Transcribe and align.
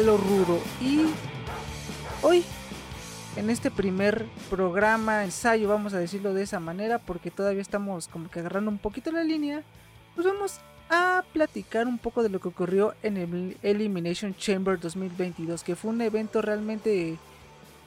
lo 0.00 0.16
rudo. 0.16 0.60
Y 0.80 1.06
hoy, 2.22 2.44
en 3.36 3.50
este 3.50 3.70
primer 3.70 4.26
programa, 4.50 5.24
ensayo, 5.24 5.68
vamos 5.68 5.94
a 5.94 5.98
decirlo 5.98 6.34
de 6.34 6.42
esa 6.42 6.60
manera, 6.60 6.98
porque 6.98 7.30
todavía 7.30 7.62
estamos 7.62 8.08
como 8.08 8.30
que 8.30 8.40
agarrando 8.40 8.70
un 8.70 8.78
poquito 8.78 9.10
la 9.10 9.24
línea, 9.24 9.62
pues 10.14 10.26
vamos 10.26 10.60
a 10.88 11.24
platicar 11.32 11.86
un 11.86 11.98
poco 11.98 12.22
de 12.22 12.28
lo 12.28 12.40
que 12.40 12.48
ocurrió 12.48 12.94
en 13.02 13.16
el 13.16 13.56
Elimination 13.62 14.34
Chamber 14.34 14.78
2022, 14.78 15.62
que 15.62 15.76
fue 15.76 15.90
un 15.90 16.00
evento 16.00 16.42
realmente 16.42 17.18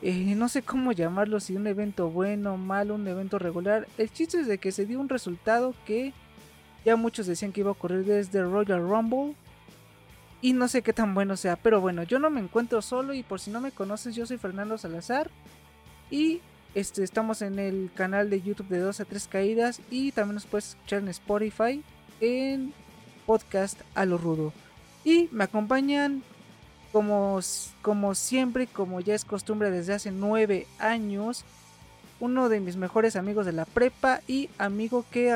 eh, 0.01 0.33
no 0.35 0.47
sé 0.47 0.61
cómo 0.61 0.93
llamarlo, 0.93 1.39
si 1.39 1.55
un 1.55 1.67
evento 1.67 2.09
bueno, 2.09 2.55
malo, 2.55 2.95
un 2.95 3.07
evento 3.07 3.37
regular. 3.37 3.87
El 3.97 4.11
chiste 4.11 4.39
es 4.39 4.47
de 4.47 4.57
que 4.57 4.71
se 4.71 4.85
dio 4.85 4.99
un 4.99 5.09
resultado 5.09 5.73
que 5.85 6.13
ya 6.85 6.95
muchos 6.95 7.27
decían 7.27 7.51
que 7.51 7.61
iba 7.61 7.69
a 7.69 7.73
ocurrir 7.73 8.05
desde 8.05 8.41
Royal 8.41 8.79
Rumble. 8.79 9.35
Y 10.41 10.53
no 10.53 10.67
sé 10.67 10.81
qué 10.81 10.93
tan 10.93 11.13
bueno 11.13 11.35
sea, 11.35 11.57
pero 11.57 11.81
bueno, 11.81 12.03
yo 12.03 12.17
no 12.17 12.29
me 12.29 12.39
encuentro 12.39 12.81
solo 12.81 13.13
y 13.13 13.23
por 13.23 13.39
si 13.41 13.51
no 13.51 13.59
me 13.59 13.71
conoces, 13.71 14.15
yo 14.15 14.25
soy 14.25 14.37
Fernando 14.37 14.77
Salazar. 14.77 15.29
Y 16.09 16.41
este, 16.75 17.03
estamos 17.03 17.41
en 17.41 17.59
el 17.59 17.89
canal 17.93 18.29
de 18.29 18.41
YouTube 18.41 18.69
de 18.69 18.79
2 18.79 19.01
a 19.01 19.05
3 19.05 19.27
caídas 19.27 19.81
y 19.91 20.11
también 20.11 20.35
nos 20.35 20.45
puedes 20.45 20.69
escuchar 20.69 20.99
en 20.99 21.09
Spotify 21.09 21.83
en 22.21 22.73
podcast 23.25 23.81
a 23.95 24.05
lo 24.05 24.17
rudo. 24.17 24.53
Y 25.03 25.29
me 25.31 25.43
acompañan 25.43 26.23
como, 26.91 27.39
como 27.81 28.15
siempre, 28.15 28.67
como 28.67 29.01
ya 29.01 29.15
es 29.15 29.25
costumbre 29.25 29.71
desde 29.71 29.93
hace 29.93 30.11
nueve 30.11 30.67
años, 30.79 31.43
uno 32.19 32.49
de 32.49 32.59
mis 32.59 32.75
mejores 32.75 33.15
amigos 33.15 33.45
de 33.45 33.53
la 33.53 33.65
prepa 33.65 34.21
y 34.27 34.49
amigo 34.57 35.05
que 35.11 35.31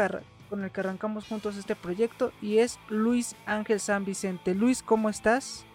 con 0.53 0.63
el 0.63 0.69
que 0.69 0.81
arrancamos 0.81 1.25
juntos 1.25 1.57
este 1.57 1.75
proyecto 1.75 2.31
y 2.39 2.59
es 2.59 2.77
Luis 2.87 3.35
Ángel 3.47 3.79
San 3.79 4.05
Vicente. 4.05 4.53
Luis, 4.53 4.83
¿cómo 4.83 5.09
estás? 5.09 5.65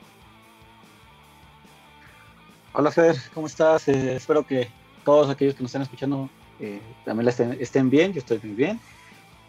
Hola 2.72 2.92
Fer, 2.92 3.16
¿cómo 3.34 3.48
estás? 3.48 3.88
Eh, 3.88 4.14
espero 4.14 4.46
que 4.46 4.68
todos 5.04 5.30
aquellos 5.30 5.56
que 5.56 5.64
nos 5.64 5.70
estén 5.70 5.82
escuchando 5.82 6.30
eh, 6.60 6.80
también 7.04 7.28
estén, 7.28 7.56
estén, 7.58 7.90
bien, 7.90 8.12
yo 8.12 8.20
estoy 8.20 8.38
muy 8.40 8.52
bien. 8.52 8.78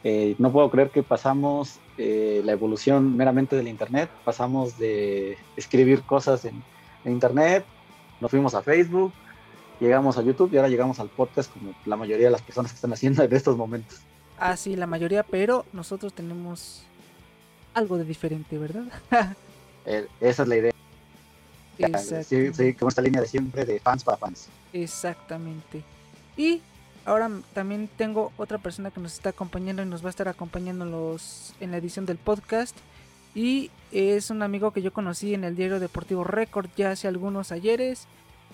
Eh, 0.04 0.34
no 0.40 0.52
puedo 0.52 0.72
creer 0.72 0.90
que 0.90 1.04
pasamos 1.04 1.78
la 1.96 2.52
evolución 2.52 3.16
meramente 3.16 3.56
del 3.56 3.68
Internet, 3.68 4.10
pasamos 4.26 4.80
de 4.80 5.38
escribir 5.56 6.02
cosas 6.02 6.44
en, 6.46 6.64
Internet, 7.06 7.66
nos 8.20 8.32
fuimos 8.32 8.56
a 8.56 8.64
Facebook, 8.64 9.14
llegamos 9.80 10.18
a 10.18 10.24
YouTube 10.24 10.52
y 10.52 10.58
ahora 10.58 10.70
llegamos 10.70 11.00
al 11.00 11.10
podcast 11.10 11.54
como 11.54 11.76
la 11.86 11.98
mayoría 11.98 12.26
de 12.26 12.32
las 12.32 12.42
personas 12.42 12.72
que 12.72 12.78
están 12.78 12.94
haciendo 12.94 13.22
en 13.22 13.32
estos 13.32 13.56
momentos. 13.56 14.02
Ah, 14.40 14.56
sí, 14.58 14.76
la 14.76 14.88
mayoría, 14.88 15.24
pero 15.24 15.66
nosotros 15.74 16.14
tenemos 16.14 16.84
algo 17.74 17.98
de 17.98 18.06
diferente, 18.06 18.58
¿verdad? 18.58 18.86
Eh, 19.86 20.06
esa 20.20 20.44
es 20.44 20.50
la 20.50 20.58
idea. 20.58 20.74
Sí, 22.24 22.54
sí, 22.54 22.74
como 22.74 22.90
esta 22.90 23.02
línea 23.02 23.22
de 23.22 23.28
siempre 23.28 23.66
de 23.66 23.80
fans 23.80 24.04
para 24.04 24.18
fans. 24.18 24.50
Exactamente. 24.74 25.84
Y 26.38 26.62
Ahora 27.10 27.30
también 27.54 27.90
tengo 27.98 28.32
otra 28.38 28.60
persona 28.60 28.92
que 28.92 29.00
nos 29.00 29.14
está 29.14 29.30
acompañando 29.30 29.82
y 29.82 29.86
nos 29.88 30.04
va 30.04 30.08
a 30.08 30.10
estar 30.12 30.28
acompañando 30.28 30.86
los, 30.86 31.56
en 31.60 31.72
la 31.72 31.78
edición 31.78 32.06
del 32.06 32.20
podcast. 32.20 32.78
Y 33.34 33.72
es 33.92 34.30
un 34.30 34.44
amigo 34.44 34.72
que 34.72 34.84
yo 34.84 34.94
conocí 34.94 35.34
en 35.34 35.44
el 35.44 35.56
diario 35.56 35.80
Deportivo 35.80 36.24
Record 36.24 36.70
ya 36.78 36.92
hace 36.92 37.08
algunos 37.08 37.52
ayeres. 37.52 38.06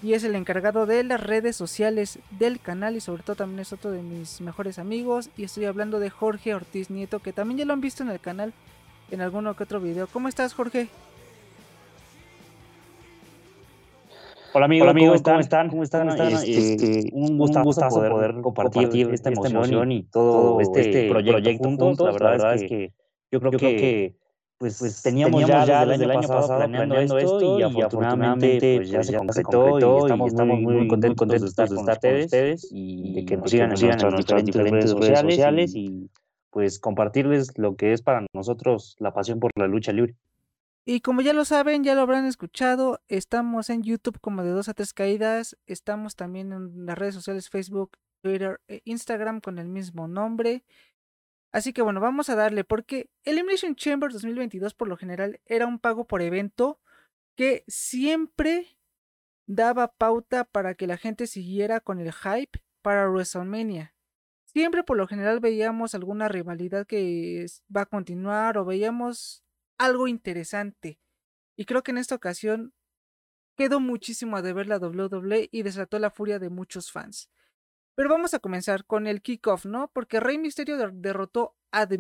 Y 0.06 0.14
es 0.14 0.24
el 0.24 0.36
encargado 0.36 0.86
de 0.86 1.04
las 1.04 1.20
redes 1.20 1.56
sociales 1.56 2.20
del 2.30 2.60
canal 2.60 2.96
y 2.96 3.00
sobre 3.00 3.24
todo 3.24 3.38
también 3.38 3.62
es 3.62 3.74
otro 3.74 3.90
de 3.90 4.04
mis 4.04 4.40
mejores 4.40 4.78
amigos. 4.78 5.32
Y 5.36 5.46
estoy 5.46 5.66
hablando 5.66 6.00
de 6.00 6.12
Jorge 6.12 6.54
Ortiz 6.54 6.92
Nieto, 6.92 7.18
que 7.18 7.34
también 7.34 7.58
ya 7.58 7.66
lo 7.66 7.74
han 7.74 7.82
visto 7.82 8.04
en 8.04 8.10
el 8.12 8.20
canal 8.20 8.54
en 9.10 9.22
alguno 9.22 9.56
que 9.56 9.64
otro 9.64 9.80
video. 9.80 10.06
¿Cómo 10.06 10.28
estás 10.28 10.54
Jorge? 10.54 10.90
Hola 14.54 14.68
amigos, 14.68 15.24
¿cómo, 15.24 15.40
están? 15.40 15.70
¿cómo 15.70 15.82
están? 15.82 16.08
Este, 16.10 17.10
un 17.12 17.40
gusto, 17.40 17.64
poder, 17.64 18.36
compartir, 18.44 19.10
esta, 19.12 19.32
emoción, 19.32 19.92
y 19.92 20.04
todo 20.04 20.62
este, 20.62 20.82
este 20.82 21.10
proyecto, 21.10 21.68
juntos. 21.68 22.22
La 22.22 22.30
verdad, 22.30 22.54
es 22.54 22.70
que 22.70 22.94
yo 23.32 23.40
creo, 23.40 23.52
que 23.54 24.16
pues, 24.58 24.80
pues 24.80 25.02
teníamos, 25.02 25.46
ya 25.46 25.86
desde 25.86 26.06
el 26.06 26.12
año 26.12 26.28
pasado 26.28 26.58
planeando 26.58 27.18
esto 27.18 27.60
y 27.60 27.64
afortunadamente 27.64 28.78
pues, 28.78 28.90
ya 28.90 29.04
se 29.04 29.18
concretó 29.18 29.80
y 29.80 30.28
estamos 30.28 30.62
muy, 30.62 30.88
contentos, 30.88 31.28
de 31.28 31.48
estar 31.48 31.68
con 31.68 31.90
ustedes 31.90 32.68
y 32.72 33.14
de 33.16 33.26
que 33.26 33.38
nos 33.38 33.52
sigan 33.52 33.74
en 33.74 34.10
nuestras 34.12 34.46
diferentes 34.46 34.94
redes 34.94 35.20
sociales 35.20 35.76
y 35.76 36.10
pues 36.52 36.80
compartirles 36.80 37.58
lo 37.58 37.76
que 37.76 37.92
es 37.92 38.02
para 38.02 38.26
nosotros 38.34 38.96
la 39.00 39.14
pasión 39.14 39.42
por 39.42 39.52
la 39.56 39.68
lucha 39.68 39.92
libre. 39.92 40.16
Y 40.86 41.02
como 41.02 41.22
ya 41.22 41.34
lo 41.34 41.44
saben, 41.44 41.84
ya 41.84 41.96
lo 41.96 42.02
habrán 42.02 42.26
escuchado, 42.26 43.02
estamos 43.08 43.70
en 43.70 43.82
YouTube 43.82 44.20
como 44.22 44.44
de 44.44 44.52
dos 44.52 44.70
a 44.70 44.74
tres 44.74 44.94
caídas, 44.94 45.58
estamos 45.66 46.16
también 46.16 46.54
en 46.54 46.86
las 46.86 46.98
redes 46.98 47.16
sociales 47.16 47.50
Facebook, 47.50 47.98
Twitter 48.22 48.62
e 48.68 48.82
Instagram 48.86 49.42
con 49.42 49.60
el 49.60 49.68
mismo 49.68 50.08
nombre. 50.08 50.64
Así 51.56 51.72
que 51.72 51.82
bueno, 51.82 52.02
vamos 52.02 52.28
a 52.28 52.36
darle 52.36 52.66
porque 52.66 53.10
Elimination 53.24 53.78
Chamber 53.78 54.12
2022 54.12 54.74
por 54.74 54.90
lo 54.90 54.98
general 54.98 55.40
era 55.46 55.66
un 55.66 55.80
pago 55.80 56.06
por 56.06 56.22
evento 56.22 56.82
que 57.38 57.64
siempre 57.66 58.78
daba 59.46 59.94
pauta 59.94 60.44
para 60.44 60.76
que 60.76 60.86
la 60.86 60.98
gente 60.98 61.28
siguiera 61.28 61.80
con 61.80 62.02
el 62.02 62.12
hype 62.12 62.62
para 62.82 63.10
WrestleMania. 63.10 63.96
Siempre 64.44 64.84
por 64.84 64.98
lo 64.98 65.08
general 65.08 65.40
veíamos 65.40 65.96
alguna 65.96 66.28
rivalidad 66.28 66.86
que 66.86 67.46
va 67.74 67.84
a 67.84 67.86
continuar 67.86 68.58
o 68.58 68.66
veíamos 68.66 69.46
algo 69.78 70.10
interesante. 70.10 71.00
Y 71.56 71.64
creo 71.64 71.84
que 71.84 71.92
en 71.92 72.00
esta 72.00 72.16
ocasión 72.16 72.74
quedó 73.56 73.80
muchísimo 73.80 74.36
a 74.36 74.42
deber 74.42 74.68
la 74.68 74.78
WWE 74.78 75.48
y 75.54 75.64
desató 75.64 76.00
la 76.00 76.10
furia 76.10 76.38
de 76.38 76.50
muchos 76.50 76.92
fans. 76.92 77.30
Pero 77.96 78.10
vamos 78.10 78.34
a 78.34 78.40
comenzar 78.40 78.86
con 78.86 79.08
el 79.08 79.22
kickoff, 79.22 79.66
¿no? 79.66 79.90
Porque 79.94 80.20
Rey 80.20 80.38
Misterio 80.38 80.78
derrotó 80.92 81.56
a 81.72 81.88
The. 81.88 81.98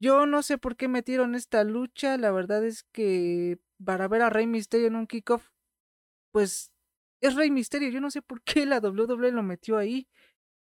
Yo 0.00 0.26
no 0.26 0.42
sé 0.42 0.58
por 0.58 0.76
qué 0.76 0.88
metieron 0.88 1.34
esta 1.34 1.64
lucha, 1.64 2.16
la 2.18 2.30
verdad 2.32 2.64
es 2.64 2.84
que 2.92 3.58
para 3.84 4.08
ver 4.08 4.22
a 4.22 4.30
Rey 4.30 4.46
Misterio 4.46 4.88
en 4.88 4.96
un 4.96 5.06
kickoff, 5.06 5.48
pues 6.32 6.72
es 7.20 7.34
Rey 7.36 7.50
Misterio, 7.50 7.88
yo 7.88 8.00
no 8.00 8.10
sé 8.10 8.20
por 8.22 8.42
qué 8.42 8.66
la 8.66 8.78
WWE 8.80 9.32
lo 9.32 9.42
metió 9.42 9.78
ahí. 9.78 10.08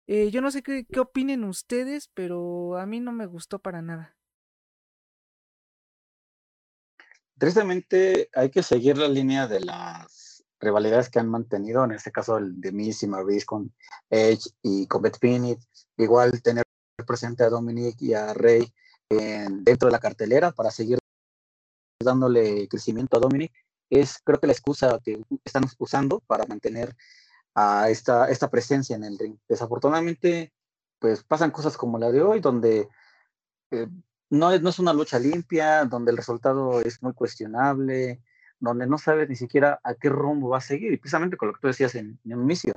Eh, 0.08 0.32
yo 0.32 0.42
no 0.42 0.52
sé 0.52 0.64
qué, 0.64 0.86
qué 0.86 1.00
opinen 1.02 1.44
ustedes, 1.44 2.10
pero 2.14 2.78
a 2.78 2.86
mí 2.86 3.00
no 3.02 3.12
me 3.12 3.26
gustó 3.26 3.60
para 3.60 3.82
nada. 3.82 4.18
tristemente 7.38 8.30
hay 8.34 8.50
que 8.50 8.64
seguir 8.64 8.98
la 8.98 9.08
línea 9.08 9.48
de 9.48 9.62
las 9.62 10.27
rivalidades 10.60 11.10
que 11.10 11.20
han 11.20 11.30
mantenido, 11.30 11.84
en 11.84 11.92
este 11.92 12.12
caso 12.12 12.38
el 12.38 12.60
de 12.60 12.72
Miz 12.72 13.04
y 13.04 13.08
Maurice 13.08 13.46
con 13.46 13.74
Edge 14.10 14.50
y 14.62 14.88
con 14.88 15.02
Beth 15.02 15.18
igual 15.98 16.42
tener 16.42 16.64
presente 17.06 17.44
a 17.44 17.50
Dominic 17.50 18.02
y 18.02 18.14
a 18.14 18.34
Rey 18.34 18.74
dentro 19.10 19.88
de 19.88 19.92
la 19.92 20.00
cartelera 20.00 20.52
para 20.52 20.72
seguir 20.72 21.00
dándole 22.04 22.68
crecimiento 22.68 23.18
a 23.18 23.20
Dominic, 23.20 23.52
es 23.90 24.20
creo 24.24 24.40
que 24.40 24.48
la 24.48 24.54
excusa 24.54 25.00
que 25.04 25.22
están 25.44 25.64
usando 25.80 26.20
para 26.22 26.46
mantener 26.46 26.96
a 27.56 27.90
esta, 27.90 28.30
esta 28.30 28.50
presencia 28.50 28.96
en 28.96 29.04
el 29.04 29.18
ring. 29.18 29.38
Desafortunadamente, 29.48 30.54
pues 31.00 31.24
pasan 31.24 31.52
cosas 31.52 31.78
como 31.78 31.98
la 31.98 32.12
de 32.12 32.22
hoy, 32.22 32.40
donde 32.40 32.88
eh, 33.72 33.88
no 34.30 34.52
es, 34.52 34.62
no 34.62 34.70
es 34.70 34.80
una 34.80 34.94
lucha 34.94 35.20
limpia, 35.20 35.86
donde 35.86 36.12
el 36.12 36.18
resultado 36.18 36.82
es 36.82 37.02
muy 37.02 37.14
cuestionable, 37.14 38.22
donde 38.60 38.88
no 38.88 38.98
sabes 38.98 39.30
ni 39.30 39.36
siquiera 39.36 39.80
a 39.84 39.96
qué 39.96 40.10
rumbo 40.10 40.50
va 40.50 40.58
a 40.58 40.62
seguir. 40.62 40.94
Y 40.94 40.98
precisamente 40.98 41.38
con 41.38 41.50
lo 41.50 41.54
que 41.54 41.62
tú 41.62 41.68
decías 41.68 41.96
en, 41.96 42.20
un 42.26 42.44
inicio, 42.44 42.74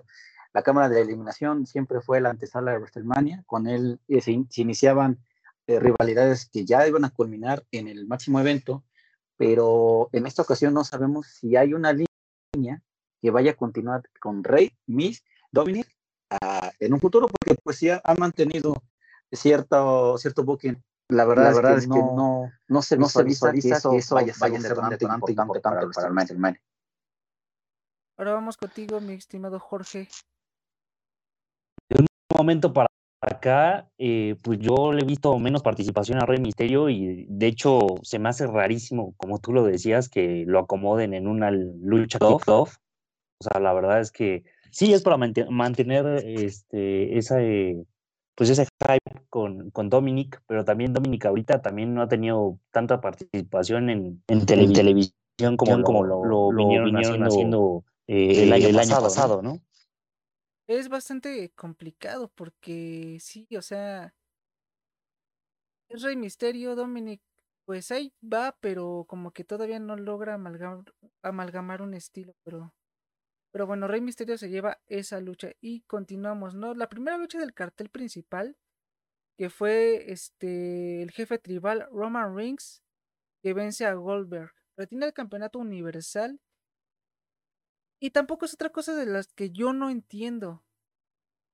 la 0.53 0.63
Cámara 0.63 0.89
de 0.89 1.01
Eliminación 1.01 1.67
siempre 1.67 2.01
fue 2.01 2.21
la 2.21 2.31
antesala 2.31 2.73
de 2.73 2.79
WrestleMania, 2.79 3.45
con 3.47 3.67
él 3.67 4.01
eh, 4.09 4.21
se, 4.21 4.33
iniciaban 4.61 5.19
eh, 5.67 5.79
rivalidades 5.79 6.47
que 6.47 6.65
ya 6.65 6.87
iban 6.87 7.05
a 7.05 7.11
culminar 7.11 7.65
en 7.71 7.89
el 7.89 8.07
máximo 8.07 8.41
evento, 8.41 8.85
pero 9.37 10.09
en 10.13 10.27
esta 10.27 10.43
ocasión 10.43 10.75
no 10.75 10.85
sabemos 10.85 11.27
si 11.29 11.57
hay 11.57 11.73
una 11.73 11.93
línea 11.93 12.83
que 13.23 13.31
vaya 13.31 13.53
a 13.53 13.57
continuar 13.57 14.03
con 14.21 14.43
Rey, 14.45 14.73
Miss, 14.87 15.25
Dominic 15.53 15.87
ah, 16.31 16.71
en 16.81 16.93
un 16.93 17.01
futuro, 17.01 17.29
porque 17.29 17.61
pues 17.63 17.81
ya 17.81 18.01
ha 18.05 18.15
mantenido 18.15 18.83
cierto, 19.33 20.19
cierto 20.19 20.45
booking 20.45 20.83
la 21.11 21.25
verdad, 21.25 21.77
es, 21.77 21.87
que, 21.87 21.99
no, 21.99 22.51
no, 22.69 22.83
se 22.83 22.97
visualiza, 22.97 23.53
que 23.53 23.97
eso, 23.97 24.15
vaya, 24.15 24.33
a 24.33 24.35
ser 24.35 24.79
un 24.79 24.91
detonante 24.91 25.33
importante, 25.33 25.61
para, 25.61 25.81
el 25.81 26.61
Ahora 28.17 28.35
vamos 28.35 28.57
contigo, 28.57 29.01
mi 29.01 29.15
estimado 29.15 29.59
Jorge. 29.59 30.09
De 31.89 32.01
un 32.01 32.07
momento 32.37 32.73
para 32.73 32.89
acá, 33.23 33.89
eh, 33.99 34.37
pues 34.43 34.59
yo 34.59 34.93
le 34.93 35.03
he 35.03 35.07
visto 35.07 35.39
menos 35.39 35.63
participación 35.63 36.23
a 36.23 36.27
Rey 36.27 36.41
Misterio 36.41 36.89
y 36.89 37.27
de 37.29 37.47
hecho 37.47 37.79
se 38.03 38.19
me 38.19 38.29
hace 38.29 38.47
rarísimo, 38.47 39.15
como 39.17 39.39
tú 39.39 39.53
lo 39.53 39.65
decías, 39.65 40.09
que 40.09 40.45
lo 40.47 40.61
acomoden 40.61 41.15
en 41.15 41.27
una 41.27 41.51
lucha 41.51 42.19
off. 42.21 42.77
O 43.39 43.45
sea, 43.45 43.61
la 43.61 43.73
verdad 43.73 44.01
es 44.01 44.13
que 44.13 44.45
sí 44.71 44.93
es 44.93 45.03
para 45.03 45.17
mantener 45.17 46.23
este, 46.27 47.19
esa, 47.19 47.43
eh, 47.43 47.85
pues 48.41 48.49
ese 48.49 48.65
hype 48.65 49.27
con, 49.29 49.71
con 49.71 49.91
Dominic, 49.91 50.43
pero 50.47 50.65
también 50.65 50.95
Dominic 50.95 51.27
ahorita 51.27 51.61
también 51.61 51.93
no 51.93 52.01
ha 52.01 52.09
tenido 52.09 52.59
tanta 52.71 52.99
participación 52.99 53.91
en, 53.91 54.25
en, 54.29 54.47
televisión 54.47 55.59
como, 55.59 55.83
como 55.83 56.05
lo, 56.05 56.25
lo, 56.25 56.49
vinieron, 56.49 56.97
haciendo, 57.23 57.85
eh, 58.07 58.45
el, 58.45 58.79
año, 58.79 58.99
pasado, 58.99 59.43
¿no? 59.43 59.61
Es 60.67 60.89
bastante 60.89 61.51
complicado 61.51 62.33
porque 62.35 63.19
sí, 63.21 63.47
o 63.59 63.61
sea, 63.61 64.15
es 65.91 66.01
Rey 66.01 66.17
Misterio, 66.17 66.77
Dominic, 66.77 67.21
pues 67.67 67.91
ahí 67.91 68.15
va, 68.25 68.57
pero 68.59 69.05
como 69.07 69.33
que 69.33 69.45
todavía 69.45 69.81
no 69.81 69.97
logra 69.97 70.33
amalgamar, 70.33 70.87
amalgamar 71.21 71.83
un 71.83 71.93
estilo, 71.93 72.33
pero 72.43 72.73
pero 73.53 73.67
bueno, 73.67 73.89
Rey 73.89 74.01
Misterio 74.01 74.39
se 74.39 74.49
lleva 74.49 74.81
esa 74.87 75.21
lucha 75.21 75.53
y 75.61 75.81
continuamos, 75.83 76.55
¿no? 76.55 76.75
La 76.75 76.89
primera 76.89 77.19
lucha 77.19 77.39
del 77.39 77.53
cartel 77.53 77.89
principal, 77.89 78.57
que 79.37 79.51
fue 79.51 80.13
este 80.13 81.03
el 81.03 81.11
jefe 81.11 81.39
tribal 81.39 81.89
Roman 81.91 82.37
Reigns, 82.37 82.83
que 83.43 83.53
vence 83.55 83.87
a 83.87 83.95
Goldberg. 83.95 84.53
Retiene 84.77 85.07
el 85.07 85.13
campeonato 85.13 85.59
universal. 85.59 86.41
Y 87.99 88.11
tampoco 88.11 88.47
es 88.47 88.55
otra 88.55 88.71
cosa 88.71 88.95
de 88.95 89.07
las 89.07 89.33
que 89.35 89.51
yo 89.51 89.73
no 89.73 89.91
entiendo. 89.91 90.65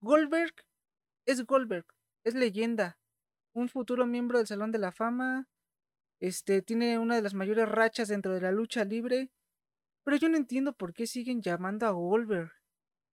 Goldberg 0.00 0.54
es 1.24 1.44
Goldberg, 1.44 1.86
es 2.24 2.34
leyenda, 2.34 2.98
un 3.52 3.68
futuro 3.68 4.06
miembro 4.06 4.38
del 4.38 4.46
Salón 4.46 4.70
de 4.70 4.78
la 4.78 4.92
Fama. 4.92 5.48
Este 6.20 6.62
tiene 6.62 6.98
una 6.98 7.16
de 7.16 7.22
las 7.22 7.34
mayores 7.34 7.68
rachas 7.68 8.08
dentro 8.08 8.32
de 8.34 8.42
la 8.42 8.52
lucha 8.52 8.84
libre 8.84 9.32
pero 10.06 10.18
yo 10.18 10.28
no 10.28 10.36
entiendo 10.36 10.72
por 10.72 10.94
qué 10.94 11.08
siguen 11.08 11.42
llamando 11.42 11.84
a 11.84 11.90
Goldberg. 11.90 12.52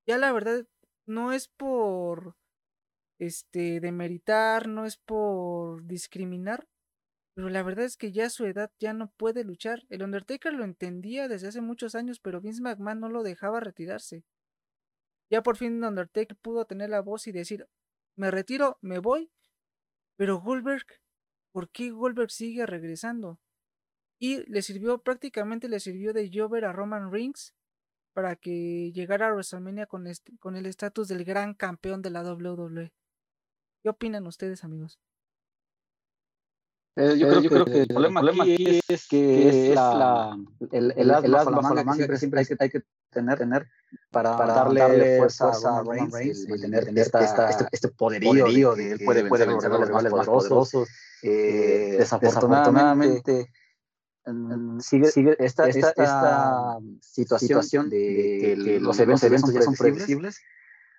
Ya 0.06 0.20
la 0.20 0.32
verdad, 0.32 0.68
no 1.08 1.32
es 1.32 1.48
por 1.48 2.38
este 3.18 3.80
demeritar, 3.80 4.68
no 4.68 4.86
es 4.86 4.98
por 4.98 5.88
discriminar, 5.88 6.68
pero 7.34 7.50
la 7.50 7.64
verdad 7.64 7.86
es 7.86 7.98
que 7.98 8.12
ya 8.12 8.28
a 8.28 8.30
su 8.30 8.46
edad 8.46 8.72
ya 8.78 8.94
no 8.94 9.10
puede 9.18 9.44
luchar. 9.44 9.88
El 9.90 10.04
Undertaker 10.04 10.54
lo 10.54 10.64
entendía 10.64 11.28
desde 11.28 11.48
hace 11.48 11.62
muchos 11.62 11.96
años, 11.96 12.20
pero 12.20 12.42
Vince 12.42 12.62
McMahon 12.62 13.00
no 13.00 13.10
lo 13.10 13.24
dejaba 13.24 13.60
retirarse. 13.60 14.24
Ya 15.32 15.42
por 15.42 15.58
fin 15.58 15.84
Undertaker 15.84 16.38
pudo 16.38 16.66
tener 16.66 16.92
la 16.92 17.02
voz 17.02 17.26
y 17.26 17.32
decir, 17.32 17.68
me 18.16 18.30
retiro, 18.30 18.78
me 18.82 19.00
voy. 19.00 19.32
Pero 20.16 20.42
Goldberg, 20.42 20.86
¿por 21.52 21.72
qué 21.72 21.90
Goldberg 21.90 22.30
sigue 22.30 22.68
regresando? 22.68 23.40
Y 24.20 24.50
le 24.50 24.62
sirvió, 24.62 25.00
prácticamente 25.00 25.68
le 25.68 25.80
sirvió 25.80 26.14
de 26.14 26.30
Jover 26.34 26.66
a 26.66 26.72
Roman 26.72 27.12
Reigns 27.12 27.54
para 28.14 28.36
que 28.36 28.92
llegara 28.94 29.28
a 29.28 29.34
WrestleMania 29.34 29.88
con, 29.88 30.08
este, 30.08 30.38
con 30.40 30.56
el 30.56 30.66
estatus 30.66 31.08
del 31.08 31.26
gran 31.26 31.54
campeón 31.54 32.02
de 32.02 32.12
la 32.12 32.24
WWE. 32.24 32.94
¿Qué 33.82 33.90
opinan 33.90 34.28
ustedes, 34.28 34.64
amigos? 34.64 35.00
Eh, 36.96 37.18
yo, 37.18 37.28
eh, 37.28 37.50
creo, 37.50 37.66
que, 37.66 37.82
el 37.82 37.88
problema, 37.88 38.22
aquí 38.22 38.80
es 38.88 39.08
que 39.08 39.70
es 39.70 39.76
la, 39.76 40.38
el, 40.72 40.92
el, 40.92 41.10
el 41.10 41.36
asma 41.36 41.74
la 41.74 41.84
manga 41.84 42.08
que 42.08 42.18
siempre, 42.18 42.42
hay, 42.42 42.46
que, 42.46 42.56
hay 42.60 42.70
que 42.70 42.84
tener, 43.10 43.40
tener 43.40 43.68
para, 44.12 44.38
para 44.38 44.54
darle, 44.54 45.18
fuerza, 45.18 45.50
a 45.50 45.80
Roman 45.80 46.12
Reigns, 46.12 46.48
y 46.48 46.62
tener, 46.62 46.88
esta, 46.96 47.50
este, 47.50 47.66
este 47.72 47.88
poderío, 47.88 48.76
de, 48.76 48.96
que 49.00 49.06
puede, 49.06 49.26
puede 49.26 49.48
vencer 49.48 49.72
a 49.72 49.80
los 49.80 49.90
más 49.90 50.04
poderosos. 50.28 50.88
Eh, 51.24 51.96
desafortunadamente 51.98 53.50
sigue, 54.80 55.08
sigue 55.08 55.36
esta, 55.40 55.68
esta, 55.68 55.90
esta, 55.90 56.78
situación, 57.02 57.90
de, 57.90 58.56
que, 58.64 58.80
los 58.80 59.00
eventos, 59.00 59.24
eventos 59.24 59.54
ya 59.54 59.62
son 59.62 59.76
predecibles. 59.76 60.40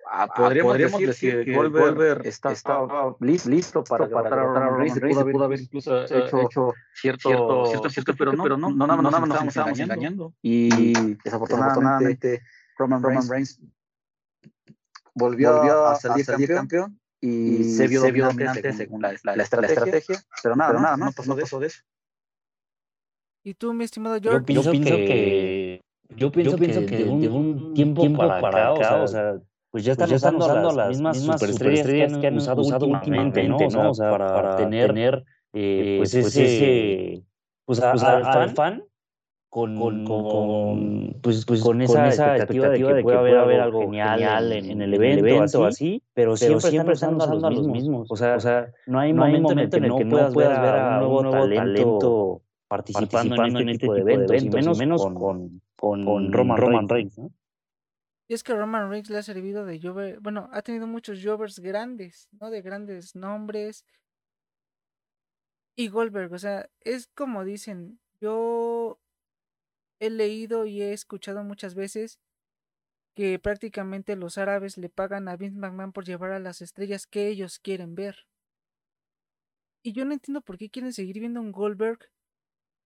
Ah, 0.06 0.25
ah, 0.29 0.35
podríamos, 0.35 1.00
decir, 1.00 1.44
que 1.44 1.55
Goldberg 1.55 2.26
está, 2.26 2.53
está 2.53 2.87
listo 3.21 3.82
para, 3.85 4.06
para 4.06 4.29
derrotar 4.29 4.62
a 4.62 4.69
Roman 4.69 5.00
Reigns, 5.00 5.25
pudo 5.25 5.44
haber 5.44 5.61
incluso 5.61 6.05
hecho, 6.05 6.41
hecho 6.43 6.75
cierto, 6.94 7.67
cierto, 7.67 7.88
cierto, 7.88 8.15
pero 8.17 8.32
no, 8.35 8.43
pero 8.43 8.56
no, 8.59 8.71
no, 8.71 8.87
nada 8.87 9.00
más 9.00 9.12
no, 9.12 9.27
nos 9.27 9.49
estábamos 9.49 9.79
engañando. 9.79 10.35
Y 10.43 11.17
desafortunadamente 11.25 12.43
Roman 12.77 13.03
Reigns 13.29 13.61
volvió 15.15 15.87
a 15.87 15.94
salir 15.97 16.27
campeón 16.49 17.00
y 17.20 17.65
se 17.75 17.88
vio 17.88 18.03
dominante 18.03 18.73
según 18.75 19.00
la 19.00 19.12
estrategia, 19.12 20.23
pero 20.43 20.55
nada, 20.55 20.75
nada, 20.75 20.97
no 20.99 21.12
pasó 21.12 21.35
de 21.35 21.69
eso. 21.69 21.82
¿Y 23.46 23.52
tú, 23.52 23.75
mi 23.75 23.85
estimado 23.85 24.17
George? 24.23 24.55
Yo 24.55 24.62
pienso, 24.62 24.70
que, 24.70 25.82
yo 26.17 26.32
pienso, 26.32 26.56
que, 26.56 26.96
de, 26.96 27.29
un, 27.29 27.75
tiempo, 27.75 28.11
para, 28.17 28.70
acá, 28.70 29.02
o 29.02 29.06
sea, 29.06 29.37
pues 29.70 29.85
ya 29.85 29.93
están, 29.93 30.08
pues 30.08 30.23
usando, 30.23 30.73
las 30.73 30.88
mismas, 30.88 31.19
superestrellas 31.19 32.17
que 32.17 32.26
han, 32.26 32.38
usado, 32.38 32.87
últimamente, 32.87 33.46
¿no? 33.46 33.91
O 33.91 33.94
sea, 33.94 34.11
para, 34.11 34.56
tener, 34.56 35.25
eh, 35.52 35.96
pues, 35.99 36.12
pues, 36.12 36.37
ese, 36.37 37.23
pues, 37.67 37.81
pues 37.81 38.02
al 38.02 38.50
fan, 38.55 38.82
con, 39.50 39.76
con, 40.06 41.19
pues, 41.20 41.44
pues, 41.44 41.61
con, 41.61 41.82
esa, 41.82 42.06
expectativa, 42.06 42.69
de 42.70 42.96
que, 42.96 43.02
pueda 43.02 43.43
haber, 43.43 43.61
algo 43.61 43.82
genial 43.82 44.52
en, 44.52 44.81
el 44.81 44.94
evento, 44.94 45.61
o 45.61 45.64
así, 45.67 46.02
pero 46.14 46.35
siempre, 46.38 46.70
siempre 46.70 46.94
están 46.94 47.17
usando 47.17 47.46
a 47.46 47.50
los 47.50 47.69
mismos. 47.69 48.11
O 48.11 48.17
sea, 48.17 48.37
o 48.37 48.41
sea 48.41 48.73
no 48.87 49.00
hay 49.00 49.12
momento, 49.12 49.52
en 49.52 49.58
el 49.58 49.69
que 49.69 49.81
no 49.81 49.99
puedas 49.99 50.35
ver 50.35 50.50
a 50.50 51.06
un 51.06 51.25
nuevo 51.25 51.46
talento 51.46 52.44
participando, 52.69 53.35
en, 53.37 53.57
este, 53.57 53.73
este 53.73 53.79
tipo 53.79 53.95
de 53.95 54.01
eventos, 54.01 54.43
y 54.43 54.51
menos, 54.51 54.79
menos 54.79 55.03
con, 55.03 55.61
con, 55.77 56.33
Roman, 56.33 56.89
Reigns. 56.89 57.19
¿no? 57.19 57.31
Y 58.27 58.35
es 58.35 58.43
que 58.43 58.55
Roman 58.55 58.91
Reigns 58.91 59.11
le 59.11 59.19
ha 59.19 59.23
servido 59.23 59.67
de 59.67 59.81
Jover, 59.81 60.21
bueno, 60.21 60.49
ha 60.53 60.63
tenido 60.63 60.87
muchos 60.87 61.21
Jovers 61.23 61.59
grandes, 61.59 62.29
¿no? 62.41 62.51
De 62.51 62.63
grandes 62.63 63.15
nombres. 63.15 63.85
Y 65.77 65.89
Goldberg, 65.89 66.33
o 66.33 66.39
sea, 66.39 66.71
es 66.81 67.09
como 67.09 67.44
dicen, 67.44 68.01
yo 68.21 68.99
he 69.99 70.09
leído 70.09 70.67
y 70.67 70.83
he 70.83 70.93
escuchado 70.93 71.44
muchas 71.44 71.75
veces 71.75 72.19
que 73.15 73.39
prácticamente 73.39 74.17
los 74.17 74.39
árabes 74.39 74.77
le 74.79 74.89
pagan 74.89 75.29
a 75.29 75.37
Vince 75.37 75.59
McMahon 75.59 75.93
por 75.93 76.05
llevar 76.05 76.33
a 76.33 76.41
las 76.41 76.63
estrellas 76.63 77.06
que 77.06 77.29
ellos 77.29 77.59
quieren 77.59 77.94
ver. 77.94 78.27
Y 79.83 79.93
yo 79.93 80.05
no 80.05 80.15
entiendo 80.15 80.41
por 80.41 80.56
qué 80.56 80.71
quieren 80.71 80.93
seguir 80.93 81.21
viendo 81.21 81.41
un 81.41 81.53
Goldberg 81.53 82.11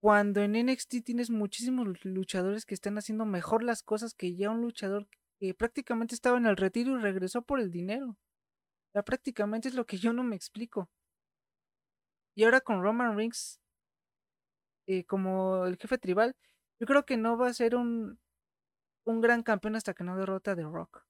cuando 0.00 0.40
en 0.40 0.52
NXT 0.52 1.04
tienes 1.04 1.30
muchísimos 1.30 2.04
luchadores 2.04 2.64
que 2.64 2.74
están 2.74 2.98
haciendo 2.98 3.24
mejor 3.24 3.62
las 3.62 3.82
cosas 3.82 4.14
que 4.14 4.36
ya 4.36 4.50
un 4.50 4.60
luchador 4.60 5.08
que 5.40 5.54
prácticamente 5.54 6.14
estaba 6.14 6.38
en 6.38 6.46
el 6.46 6.56
retiro 6.56 6.98
y 6.98 7.02
regresó 7.02 7.42
por 7.42 7.60
el 7.60 7.70
dinero. 7.70 8.16
Sea, 8.92 9.02
prácticamente 9.02 9.68
es 9.68 9.74
lo 9.74 9.86
que 9.86 9.98
yo 9.98 10.12
no 10.12 10.22
me 10.22 10.36
explico. 10.36 10.88
Y 12.36 12.44
ahora 12.44 12.60
con 12.60 12.82
Roman 12.82 13.16
Reigns 13.16 13.60
eh, 14.86 15.04
como 15.04 15.66
el 15.66 15.76
jefe 15.76 15.98
tribal, 15.98 16.34
yo 16.80 16.86
creo 16.86 17.04
que 17.04 17.16
no 17.16 17.36
va 17.36 17.48
a 17.48 17.54
ser 17.54 17.76
un, 17.76 18.18
un 19.04 19.20
gran 19.20 19.42
campeón 19.42 19.76
hasta 19.76 19.94
que 19.94 20.04
no 20.04 20.16
derrota 20.16 20.52
a 20.52 20.56
The 20.56 20.62
Rock. 20.62 21.04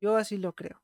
Yo 0.00 0.16
así 0.16 0.36
lo 0.36 0.54
creo. 0.54 0.80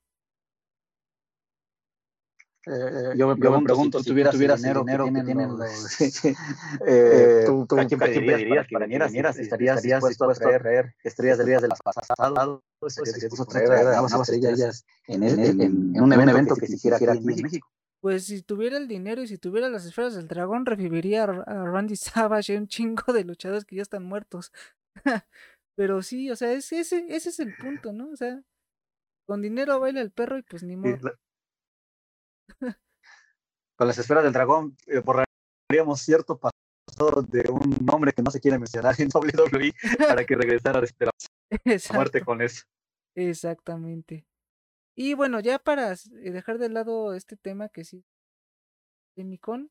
Eh, 2.67 3.15
yo, 3.17 3.29
me 3.29 3.37
pregunto, 3.37 3.99
si 3.99 4.09
tuvieras, 4.09 4.35
tuvieras 4.35 4.63
dinero, 4.63 4.81
dinero 4.81 5.05
que 5.07 5.23
tienen, 5.23 5.51
los, 5.51 6.01
eh, 6.87 7.43
¿tú, 7.45 7.67
tú, 7.67 7.79
¿a 7.79 7.85
quién 7.87 8.01
pedirías 8.01 8.67
para 8.71 8.87
que 8.87 8.97
vinieras? 8.97 9.39
¿Estarías, 9.39 9.83
dispuesto 9.83 10.31
a 10.31 10.59
traer 10.59 10.95
estrellas 11.03 11.39
de, 11.39 11.45
de 11.45 11.69
las 11.69 11.81
pasadas? 11.83 12.61
¿Estarías 12.81 13.21
dispuesto 13.21 13.43
a 13.43 13.47
traer 13.47 13.73
a 13.73 14.01
nuevas 14.01 14.29
estrellas 14.29 14.87
en, 15.07 15.23
en, 15.23 15.61
en, 15.61 16.01
un 16.01 16.13
evento 16.13 16.57
que 16.57 16.67
se 16.67 16.77
hiciera 16.77 16.97
aquí 16.97 17.05
en 17.07 17.25
México? 17.25 17.69
Pues 18.01 18.27
si 18.27 18.43
tuviera 18.43 18.77
el 18.77 18.87
dinero 18.87 19.23
y 19.23 19.27
si 19.27 19.39
tuviera 19.39 19.71
las 19.71 19.87
esferas 19.87 20.15
del 20.15 20.29
dragón, 20.29 20.67
reviviría 20.67 21.25
a 21.25 21.65
Randy 21.65 21.97
Savage 21.97 22.53
y 22.53 22.57
un 22.57 22.69
chingo 22.69 23.13
de 23.13 23.25
luchadores 23.25 23.65
que 23.65 23.77
ya 23.77 23.83
están 23.83 24.05
muertos. 24.05 24.53
Pero 25.77 26.03
sí, 26.03 26.31
o 26.31 26.37
sea, 26.37 26.53
ese, 26.53 26.81
ese 26.81 27.09
es 27.09 27.41
el 27.41 27.57
punto, 27.57 27.93
¿no? 27.93 28.11
O 28.11 28.17
sea, 28.17 28.43
con 29.27 29.43
dinero 29.43 29.81
baila 29.81 30.01
el 30.01 30.11
perro 30.11 30.39
y 30.39 30.43
pues 30.43 30.63
ni 30.63 30.77
modo. 30.77 31.15
Con 33.77 33.89
las 33.89 33.99
esferas 33.99 34.25
del 34.25 34.33
dragón 34.33 34.77
eh, 34.87 35.01
borraríamos 35.01 36.01
cierto 36.01 36.39
pasado 36.39 37.23
de 37.23 37.51
un 37.51 37.77
nombre 37.85 38.13
que 38.13 38.23
no 38.23 38.31
se 38.31 38.41
quiere 38.41 38.59
mencionar 38.59 38.95
en 38.99 39.09
WWE 39.15 39.73
para 39.99 40.25
que 40.25 40.37
regresara 40.37 40.81
de 40.81 40.89
la 41.01 41.81
muerte 41.95 42.21
con 42.23 42.41
eso. 42.41 42.63
Exactamente. 43.15 44.27
Y 44.97 45.15
bueno, 45.15 45.41
ya 45.41 45.59
para 45.59 45.93
eh, 45.93 45.97
dejar 46.31 46.59
de 46.59 46.69
lado 46.69 47.15
este 47.15 47.37
tema 47.37 47.69
que 47.69 47.85
sí, 47.85 48.05
de 49.17 49.25
Micón, 49.25 49.71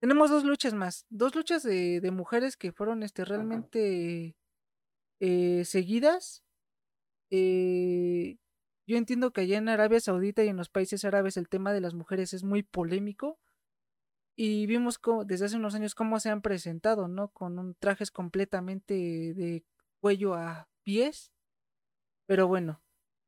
tenemos 0.00 0.30
dos 0.30 0.44
luchas 0.44 0.74
más, 0.74 1.06
dos 1.10 1.36
luchas 1.36 1.62
de, 1.62 2.00
de 2.00 2.10
mujeres 2.10 2.56
que 2.56 2.72
fueron 2.72 3.04
este, 3.04 3.24
realmente 3.24 4.36
eh, 5.20 5.64
seguidas. 5.64 6.42
Eh, 7.30 8.38
yo 8.92 8.98
entiendo 8.98 9.32
que 9.32 9.40
allá 9.40 9.56
en 9.56 9.70
Arabia 9.70 10.00
Saudita 10.00 10.44
y 10.44 10.48
en 10.48 10.58
los 10.58 10.68
países 10.68 11.06
árabes 11.06 11.38
el 11.38 11.48
tema 11.48 11.72
de 11.72 11.80
las 11.80 11.94
mujeres 11.94 12.34
es 12.34 12.44
muy 12.44 12.62
polémico 12.62 13.38
y 14.36 14.66
vimos 14.66 15.00
desde 15.24 15.46
hace 15.46 15.56
unos 15.56 15.74
años 15.74 15.94
cómo 15.94 16.20
se 16.20 16.28
han 16.28 16.42
presentado, 16.42 17.08
¿no? 17.08 17.28
Con 17.28 17.58
un 17.58 17.74
trajes 17.74 18.10
completamente 18.10 18.94
de 18.94 19.64
cuello 20.00 20.34
a 20.34 20.68
pies. 20.82 21.32
Pero 22.26 22.48
bueno, 22.48 22.82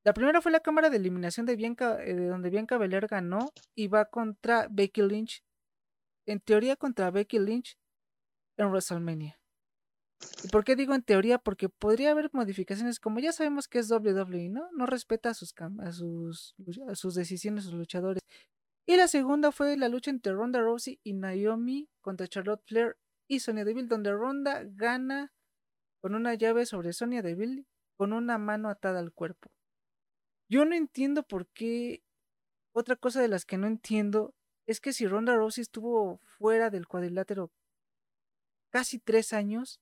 La 0.07 0.13
primera 0.13 0.43
fue 0.43 0.53
la 0.53 0.61
cámara 0.61 0.91
de 0.91 0.99
eliminación 0.99 1.47
de 1.47 1.57
Bianca, 1.57 1.97
eh, 2.05 2.15
de 2.15 2.27
donde 2.27 2.51
Bianca 2.51 2.77
Belair 2.77 3.07
ganó 3.07 3.51
y 3.75 3.89
va 3.89 4.05
contra 4.05 4.69
Becky 4.71 5.01
Lynch. 5.01 5.43
En 6.27 6.41
teoría 6.41 6.77
contra 6.77 7.11
Becky 7.11 7.39
Lynch 7.39 7.79
en 8.59 8.69
WrestleMania. 8.69 9.41
¿Y 10.43 10.49
por 10.49 10.65
qué 10.65 10.77
digo 10.77 10.95
en 10.95 11.03
teoría? 11.03 11.39
Porque 11.39 11.69
podría 11.69 12.11
haber 12.11 12.31
modificaciones, 12.33 13.01
como 13.01 13.19
ya 13.21 13.33
sabemos 13.33 13.69
que 13.69 13.79
es 13.79 13.91
WWE, 13.91 14.51
¿no? 14.51 14.69
No 14.73 14.87
respeta 14.87 15.31
a 15.31 15.35
sus, 15.35 15.55
a 15.59 15.93
sus, 15.93 16.55
a 16.89 16.95
sus 16.95 17.15
decisiones, 17.15 17.65
sus 17.65 17.75
luchadores. 17.75 18.23
Y 18.87 18.97
la 18.97 19.09
segunda 19.09 19.53
fue 19.53 19.77
la 19.77 19.89
lucha 19.89 20.11
entre 20.11 20.33
Ronda 20.33 20.61
Rousey 20.61 21.01
y 21.03 21.15
Naomi 21.15 21.89
contra 22.03 22.29
Charlotte 22.29 22.63
Flair 22.67 22.97
y 23.27 23.41
Sonya 23.41 23.65
Deville, 23.65 23.89
donde 23.89 24.13
Ronda 24.13 24.63
gana 24.65 25.33
con 26.01 26.15
una 26.15 26.35
llave 26.35 26.67
sobre 26.67 26.93
Sonya 26.93 27.23
Deville 27.23 27.67
con 27.97 28.13
una 28.13 28.37
mano 28.37 28.69
atada 28.69 28.99
al 28.99 29.13
cuerpo. 29.13 29.51
Yo 30.49 30.65
no 30.65 30.75
entiendo 30.75 31.23
por 31.23 31.47
qué. 31.49 32.03
Otra 32.73 32.97
cosa 32.97 33.23
de 33.23 33.29
las 33.29 33.47
que 33.47 33.57
no 33.57 33.67
entiendo 33.67 34.35
es 34.67 34.81
que 34.81 34.93
si 34.93 35.07
Ronda 35.07 35.35
Rousey 35.35 35.63
estuvo 35.63 36.19
fuera 36.25 36.71
del 36.71 36.87
cuadrilátero 36.87 37.53
casi 38.71 38.99
tres 38.99 39.33
años, 39.33 39.81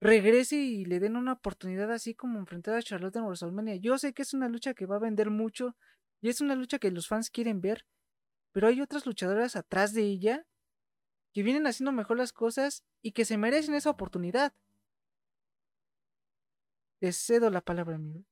regrese 0.00 0.56
y 0.56 0.84
le 0.84 0.98
den 0.98 1.16
una 1.16 1.34
oportunidad 1.34 1.90
así 1.92 2.14
como 2.14 2.38
enfrentar 2.38 2.74
a 2.74 2.82
Charlotte 2.82 3.16
en 3.16 3.24
WrestleMania. 3.24 3.76
Yo 3.76 3.98
sé 3.98 4.12
que 4.12 4.22
es 4.22 4.34
una 4.34 4.48
lucha 4.48 4.74
que 4.74 4.86
va 4.86 4.96
a 4.96 5.00
vender 5.00 5.30
mucho 5.30 5.76
y 6.20 6.28
es 6.28 6.40
una 6.40 6.54
lucha 6.54 6.78
que 6.78 6.90
los 6.90 7.06
fans 7.06 7.30
quieren 7.30 7.60
ver, 7.60 7.86
pero 8.52 8.66
hay 8.66 8.80
otras 8.80 9.06
luchadoras 9.06 9.56
atrás 9.56 9.92
de 9.92 10.02
ella 10.02 10.46
que 11.32 11.42
vienen 11.42 11.66
haciendo 11.66 11.92
mejor 11.92 12.16
las 12.16 12.32
cosas 12.32 12.84
y 13.02 13.12
que 13.12 13.24
se 13.24 13.38
merecen 13.38 13.74
esa 13.74 13.90
oportunidad. 13.90 14.52
Te 17.00 17.12
cedo 17.12 17.50
la 17.50 17.60
palabra, 17.60 17.96
amigo. 17.96 18.24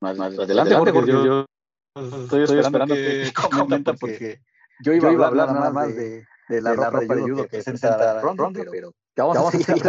Más, 0.00 0.16
más 0.18 0.36
adelante, 0.36 0.74
porque, 0.92 1.12
yo, 1.12 1.46
estoy, 1.94 2.42
esperando, 2.58 2.94
que, 2.94 3.32
comenta 3.52 3.92
porque, 3.94 4.42
yo 4.82 4.92
iba, 4.92 5.10
a 5.10 5.28
hablar 5.28 5.52
nada 5.52 5.70
más 5.70 5.94
de, 5.94 5.94
de 5.94 6.26
la, 6.48 6.74
ropa, 6.74 7.00
de 7.00 7.22
judo 7.22 7.42
que, 7.44 7.48
presenta 7.48 8.20
Ronda, 8.20 8.48
pero, 8.70 8.92
vamos, 9.16 9.54
a 9.54 9.58
seguir 9.58 9.82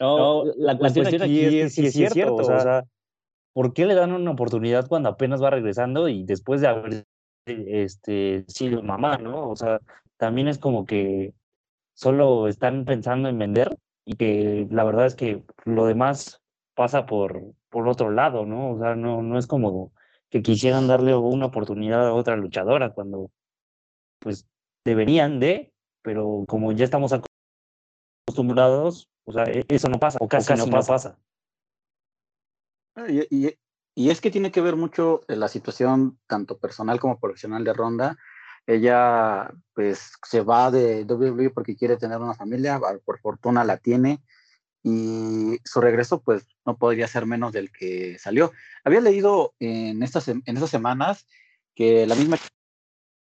no, 0.00 0.44
la, 0.56 0.78
cuestión, 0.78 1.06
aquí 1.22 1.60
es 1.60 1.74
si 1.74 1.86
es, 1.86 2.12
cierto, 2.12 2.36
o 2.36 2.44
sea, 2.44 2.84
¿por 3.52 3.72
qué 3.72 3.86
le 3.86 3.94
dan 3.94 4.12
una 4.12 4.30
oportunidad 4.30 4.88
cuando 4.88 5.08
apenas 5.08 5.42
va 5.42 5.50
regresando 5.50 6.08
y 6.08 6.24
después 6.24 6.60
de 6.60 6.68
haber 6.68 7.04
este, 7.46 8.44
sido 8.48 8.82
mamá, 8.82 9.18
¿no? 9.18 9.50
O 9.50 9.56
sea, 9.56 9.80
también 10.16 10.48
es 10.48 10.58
como 10.58 10.86
que 10.86 11.34
solo 11.94 12.48
están 12.48 12.84
pensando 12.84 13.28
en 13.28 13.38
vender 13.38 13.76
y 14.04 14.16
que 14.16 14.66
la 14.70 14.84
verdad 14.84 15.06
es 15.06 15.14
que 15.14 15.42
lo 15.64 15.86
demás 15.86 16.40
pasa 16.74 17.06
por, 17.06 17.42
por 17.70 17.88
otro 17.88 18.10
lado, 18.10 18.46
¿no? 18.46 18.72
O 18.72 18.78
sea, 18.78 18.94
no, 18.94 19.22
no 19.22 19.38
es 19.38 19.46
como 19.46 19.92
que 20.30 20.42
quisieran 20.42 20.88
darle 20.88 21.14
una 21.14 21.46
oportunidad 21.46 22.06
a 22.06 22.14
otra 22.14 22.36
luchadora 22.36 22.90
cuando 22.90 23.30
pues 24.24 24.48
deberían 24.86 25.38
de, 25.38 25.72
pero 26.02 26.44
como 26.48 26.72
ya 26.72 26.84
estamos 26.84 27.12
acostumbrados, 28.26 29.10
o 29.24 29.32
sea, 29.32 29.44
e, 29.44 29.64
eso 29.68 29.88
no 29.88 30.00
pasa, 30.00 30.18
o 30.20 30.26
casi, 30.26 30.54
no, 30.54 30.66
pasa. 30.70 31.18
Ah, 32.96 33.06
y, 33.08 33.54
y, 33.94 34.10
es 34.10 34.20
que 34.22 34.30
tiene 34.30 34.50
que 34.50 34.62
ver 34.62 34.76
mucho 34.76 35.20
la 35.28 35.48
situación 35.48 36.18
tanto 36.26 36.58
personal 36.58 36.98
como 36.98 37.20
profesional 37.20 37.64
de 37.64 37.74
Ronda. 37.74 38.16
Ella 38.66 39.52
pues 39.74 40.12
se 40.26 40.40
va 40.40 40.70
de 40.70 41.04
WWE 41.04 41.50
porque 41.50 41.76
quiere 41.76 41.98
tener 41.98 42.16
una 42.18 42.34
familia, 42.34 42.80
por 43.04 43.20
fortuna 43.20 43.62
la 43.62 43.76
tiene, 43.76 44.22
y 44.82 45.58
su 45.64 45.82
regreso 45.82 46.22
pues 46.22 46.46
no 46.64 46.78
podría 46.78 47.08
ser 47.08 47.26
menos 47.26 47.52
del 47.52 47.70
que 47.70 48.18
salió. 48.18 48.52
Había 48.84 49.02
leído 49.02 49.52
en 49.58 50.02
estas, 50.02 50.28
en 50.28 50.42
esas 50.46 50.70
semanas 50.70 51.26
que 51.74 52.06
la 52.06 52.14
misma 52.14 52.38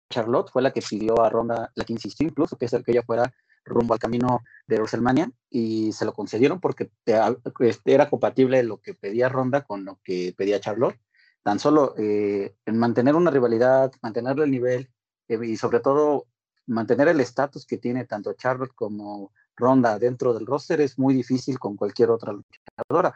Charlotte 0.10 0.52
fue 0.52 0.62
la 0.62 0.72
que 0.72 0.82
pidió 0.82 1.22
a 1.22 1.30
Ronda, 1.30 1.72
la 1.76 1.84
que 1.84 1.94
insistió 1.94 2.28
incluso 2.28 2.58
que, 2.58 2.68
que 2.68 2.92
ella 2.92 3.04
fuera 3.04 3.34
rumbo 3.66 3.94
al 3.94 4.00
camino 4.00 4.44
de 4.68 4.78
WrestleMania 4.78 5.32
y 5.50 5.92
se 5.92 6.06
lo 6.06 6.14
concedieron 6.14 6.60
porque 6.60 6.92
este, 7.60 7.94
era 7.94 8.10
compatible 8.10 8.62
lo 8.64 8.78
que 8.78 8.94
pedía 8.94 9.30
Ronda 9.30 9.62
con 9.62 9.84
lo 9.84 10.00
que 10.04 10.34
pedía 10.38 10.60
Charlotte. 10.60 11.00
Tan 11.44 11.60
solo 11.60 11.96
eh, 11.98 12.56
en 12.66 12.78
mantener 12.78 13.16
una 13.16 13.32
rivalidad, 13.32 13.92
mantener 14.02 14.40
el 14.40 14.52
nivel 14.52 14.90
eh, 15.28 15.40
y 15.44 15.58
sobre 15.58 15.80
todo 15.80 16.28
mantener 16.68 17.08
el 17.08 17.20
estatus 17.20 17.66
que 17.66 17.78
tiene 17.78 18.06
tanto 18.06 18.34
Charlotte 18.34 18.74
como 18.74 19.32
Ronda 19.56 20.00
dentro 20.00 20.34
del 20.34 20.46
roster 20.46 20.82
es 20.82 20.98
muy 20.98 21.14
difícil 21.14 21.60
con 21.60 21.76
cualquier 21.76 22.10
otra 22.10 22.34
luchadora. 22.34 23.14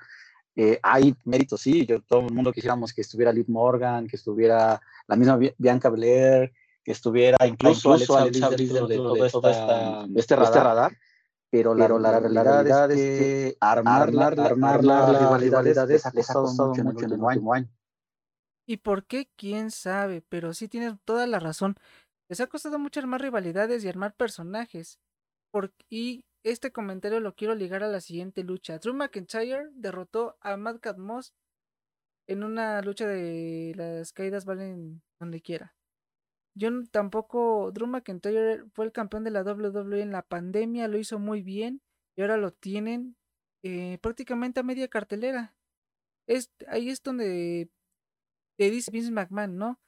Eh, 0.56 0.80
hay 0.84 1.16
méritos, 1.26 1.62
sí, 1.62 1.86
yo, 1.86 2.02
todo 2.02 2.28
el 2.28 2.34
mundo 2.34 2.52
quisiéramos 2.52 2.94
que 2.94 3.02
estuviera 3.02 3.32
Liv 3.32 3.46
Morgan, 3.48 4.08
que 4.08 4.18
estuviera 4.18 4.82
la 5.08 5.16
misma 5.16 5.40
Bianca 5.58 5.90
Belair, 5.90 6.52
que 6.90 6.94
estuviera 6.94 7.38
incluso, 7.46 7.94
incluso 7.94 8.50
Bliss 8.50 8.74
de, 8.74 8.82
de, 8.88 8.96
todo, 8.96 9.24
esta, 9.24 10.08
este, 10.16 10.36
radar, 10.36 10.50
este 10.50 10.60
radar 10.60 10.98
pero, 11.52 11.76
la, 11.76 11.86
pero 11.86 12.00
la, 12.00 12.20
realidad, 12.20 12.90
es 12.90 12.98
que 12.98 13.58
armar, 13.60 14.10
armar, 14.10 14.40
armar 14.40 14.84
las 14.84 15.20
rivalidades 15.20 15.78
les 15.88 16.04
ha 16.04 16.12
costado 16.12 16.48
mucho, 16.48 16.84
mucho 16.84 17.06
en 17.06 17.12
el 17.12 17.22
último 17.22 17.54
año. 17.54 17.70
¿Y 18.68 18.78
por 18.78 19.06
qué? 19.06 19.30
¿Quién 19.36 19.70
sabe? 19.70 20.24
Pero 20.30 20.56
sí 20.56 20.68
tienes 20.68 20.96
toda 21.06 21.28
la 21.28 21.38
razón. 21.38 21.76
Les 22.28 22.40
ha 22.40 22.48
costado 22.48 22.80
mucho 22.80 23.00
armar 23.00 23.22
rivalidades 23.22 23.84
y 23.84 23.88
armar 23.88 24.16
personajes. 24.16 25.00
Por, 25.52 25.72
y 25.92 26.26
este 26.44 26.72
comentario 26.72 27.20
lo 27.20 27.36
quiero 27.36 27.54
ligar 27.54 27.84
a 27.84 27.88
la 27.88 28.02
siguiente 28.02 28.44
lucha. 28.44 28.80
Drew 28.80 28.96
McIntyre 28.96 29.70
derrotó 29.74 30.38
a 30.42 30.58
Madcap 30.58 30.98
Moss 30.98 31.36
en 32.28 32.44
una 32.44 32.82
lucha 32.82 33.06
de 33.06 33.74
las 33.76 34.12
caídas 34.12 34.46
valen 34.46 35.04
donde 35.20 35.40
quiera. 35.40 35.76
Yo 36.60 36.70
tampoco, 36.92 37.72
Drew 37.72 37.88
McIntyre 37.88 38.66
fue 38.74 38.86
el 38.86 38.92
campeón 38.92 39.24
de 39.24 39.32
la 39.32 39.44
WWE 39.44 40.02
en 40.02 40.12
la 40.12 40.24
pandemia, 40.24 40.90
lo 40.90 40.98
hizo 40.98 41.18
muy 41.18 41.42
bien 41.42 41.82
y 42.18 42.22
ahora 42.22 42.36
lo 42.36 42.52
tienen 42.52 43.16
eh, 43.64 43.98
prácticamente 44.02 44.60
a 44.60 44.64
media 44.64 44.90
cartelera. 44.90 45.56
Es, 46.28 46.52
ahí 46.68 46.90
es 46.90 47.02
donde 47.02 47.70
te 48.58 48.70
dice 48.70 48.92
Vince 48.92 49.10
McMahon, 49.12 49.58
¿no? 49.58 49.80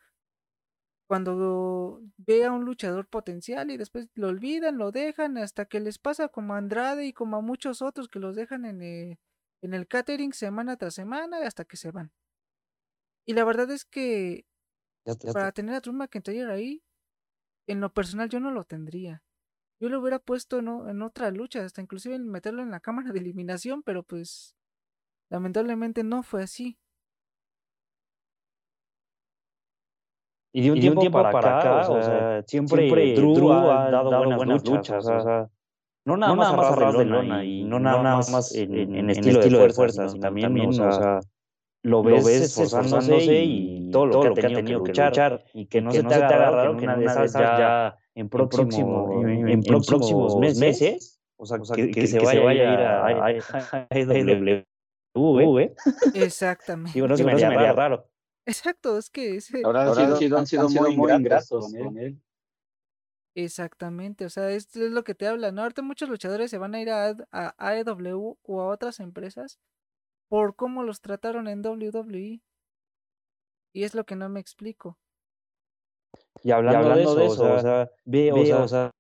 Cuando 1.10 2.02
ve 2.16 2.46
a 2.46 2.54
un 2.54 2.64
luchador 2.64 3.06
potencial 3.06 3.70
y 3.70 3.76
después 3.76 4.08
lo 4.16 4.30
olvidan, 4.30 4.78
lo 4.78 4.92
dejan, 4.94 5.38
hasta 5.38 5.66
que 5.66 5.82
les 5.82 6.00
pasa 6.00 6.30
como 6.30 6.54
a 6.54 6.58
Andrade 6.58 7.06
y 7.06 7.12
como 7.12 7.36
a 7.36 7.42
muchos 7.42 7.82
otros 7.82 8.08
que 8.08 8.20
los 8.20 8.34
dejan 8.38 8.64
en, 8.64 8.82
eh, 8.82 9.20
en 9.62 9.74
el 9.74 9.88
catering 9.90 10.32
semana 10.32 10.78
tras 10.78 10.94
semana 10.94 11.46
hasta 11.46 11.66
que 11.66 11.76
se 11.76 11.92
van. 11.92 12.14
Y 13.28 13.34
la 13.34 13.44
verdad 13.44 13.70
es 13.72 13.84
que 13.84 14.46
para 15.34 15.52
tener 15.52 15.76
a 15.76 15.80
Drew 15.80 15.94
McIntyre 15.94 16.52
ahí, 16.52 16.84
en 17.68 17.82
lo 17.82 17.94
personal 17.94 18.30
yo 18.30 18.40
no 18.40 18.52
lo 18.52 18.64
tendría. 18.64 19.24
Yo 19.80 19.90
lo 19.90 20.00
hubiera 20.00 20.20
puesto 20.20 20.60
en, 20.60 20.68
en 20.68 21.02
otra 21.02 21.32
lucha, 21.32 21.64
hasta 21.64 21.82
inclusive 21.82 22.20
meterlo 22.20 22.62
en 22.62 22.72
la 22.72 22.80
cámara 22.80 23.12
de 23.12 23.20
eliminación, 23.20 23.82
pero 23.82 24.04
pues 24.04 24.56
lamentablemente 25.30 26.04
no 26.04 26.22
fue 26.22 26.44
así. 26.44 26.78
Y 30.54 30.64
de 30.64 30.72
un, 30.72 31.00
tiempo, 31.00 31.12
para, 31.12 31.60
acá, 31.60 31.90
o 31.90 32.04
sea, 32.04 32.44
siempre, 32.46 32.90
Drew, 33.16 33.54
ha 33.54 33.90
dado, 33.90 34.36
buenas, 34.36 34.68
luchas, 34.68 35.08
o 35.08 35.22
sea, 35.22 35.50
no 36.04 36.18
nada, 36.18 36.36
más 36.36 36.54
a 36.54 36.76
ras 36.76 36.98
de 36.98 37.06
lona 37.06 37.46
y 37.46 37.64
no 37.64 37.80
nada 37.80 38.02
más 38.18 38.54
en, 38.54 38.94
en, 38.94 39.10
estilo, 39.10 39.40
de 39.40 39.70
fuerza, 39.70 40.10
sino 40.10 40.22
también, 40.22 40.58
o 40.68 40.74
sea, 40.74 41.22
lo 41.84 42.04
ves, 42.04 42.58
esforzándose 42.60 43.44
y 43.44 43.90
todo 43.92 44.06
lo, 44.06 44.34
que, 44.34 44.46
ha 44.46 44.50
tenido 44.50 44.84
que 44.84 44.94
luchar, 44.94 45.44
y 45.54 45.66
que 45.66 45.82
no, 45.82 45.92
se, 45.92 46.04
te 46.04 46.14
haga 46.14 46.52
raro 46.52 46.78
que 46.78 46.84
una 46.84 46.96
de 46.96 47.06
esas 47.06 47.34
ya 47.34 47.98
en, 48.14 48.30
próximo, 48.30 49.24
en, 49.26 49.64
próximos 49.64 50.38
meses, 50.38 51.20
o 51.38 51.46
sea, 51.46 51.58
que, 51.60 52.08
se, 52.08 52.20
vaya 52.20 52.48
a 52.48 53.32
ir 53.32 53.42
a, 53.42 53.88
AEW. 53.90 55.76
Exactamente. 56.14 56.94
Digo, 56.94 57.08
no 57.08 57.18
se 57.18 57.24
me 57.24 57.32
haría 57.32 57.74
raro. 57.74 58.08
Exacto, 58.46 58.98
es 58.98 59.10
que 59.10 59.36
ese... 59.38 59.62
Ahora, 59.64 59.84
han, 59.84 60.18
sido, 60.18 60.38
han, 60.38 60.48
sido, 60.48 60.70
muy, 60.70 60.96
muy 60.96 61.12
ingratos 61.12 61.72
con 61.72 61.98
él. 61.98 62.20
Exactamente, 63.34 64.26
o 64.26 64.30
sea, 64.30 64.52
esto 64.52 64.84
es 64.84 64.92
lo 64.92 65.04
que 65.04 65.16
te 65.16 65.26
habla, 65.26 65.52
¿no? 65.52 65.62
Ahorita 65.62 65.82
muchos 65.82 66.10
luchadores 66.10 66.52
se 66.52 66.58
van 66.58 66.76
a 66.76 66.82
ir 66.82 66.90
a, 66.90 67.16
a 67.32 67.54
AEW 67.58 68.38
o 68.42 68.62
a 68.62 68.68
otras 68.68 69.00
empresas 69.00 69.60
por 70.32 70.56
cómo 70.56 70.84
los 70.84 71.02
trataron 71.02 71.50
en 71.50 71.60
WWE. 71.60 72.40
Y 73.74 73.84
es 73.84 73.94
lo 73.94 74.06
que 74.06 74.16
no 74.16 74.30
me 74.30 74.40
explico. 74.40 74.98
Y 76.42 76.52
hablando, 76.52 77.16
de, 77.16 77.26
eso, 77.26 77.54
o 77.54 77.60
sea, 77.60 77.92
veo, 78.06 78.64
o 78.64 78.68
sea, 78.68 78.92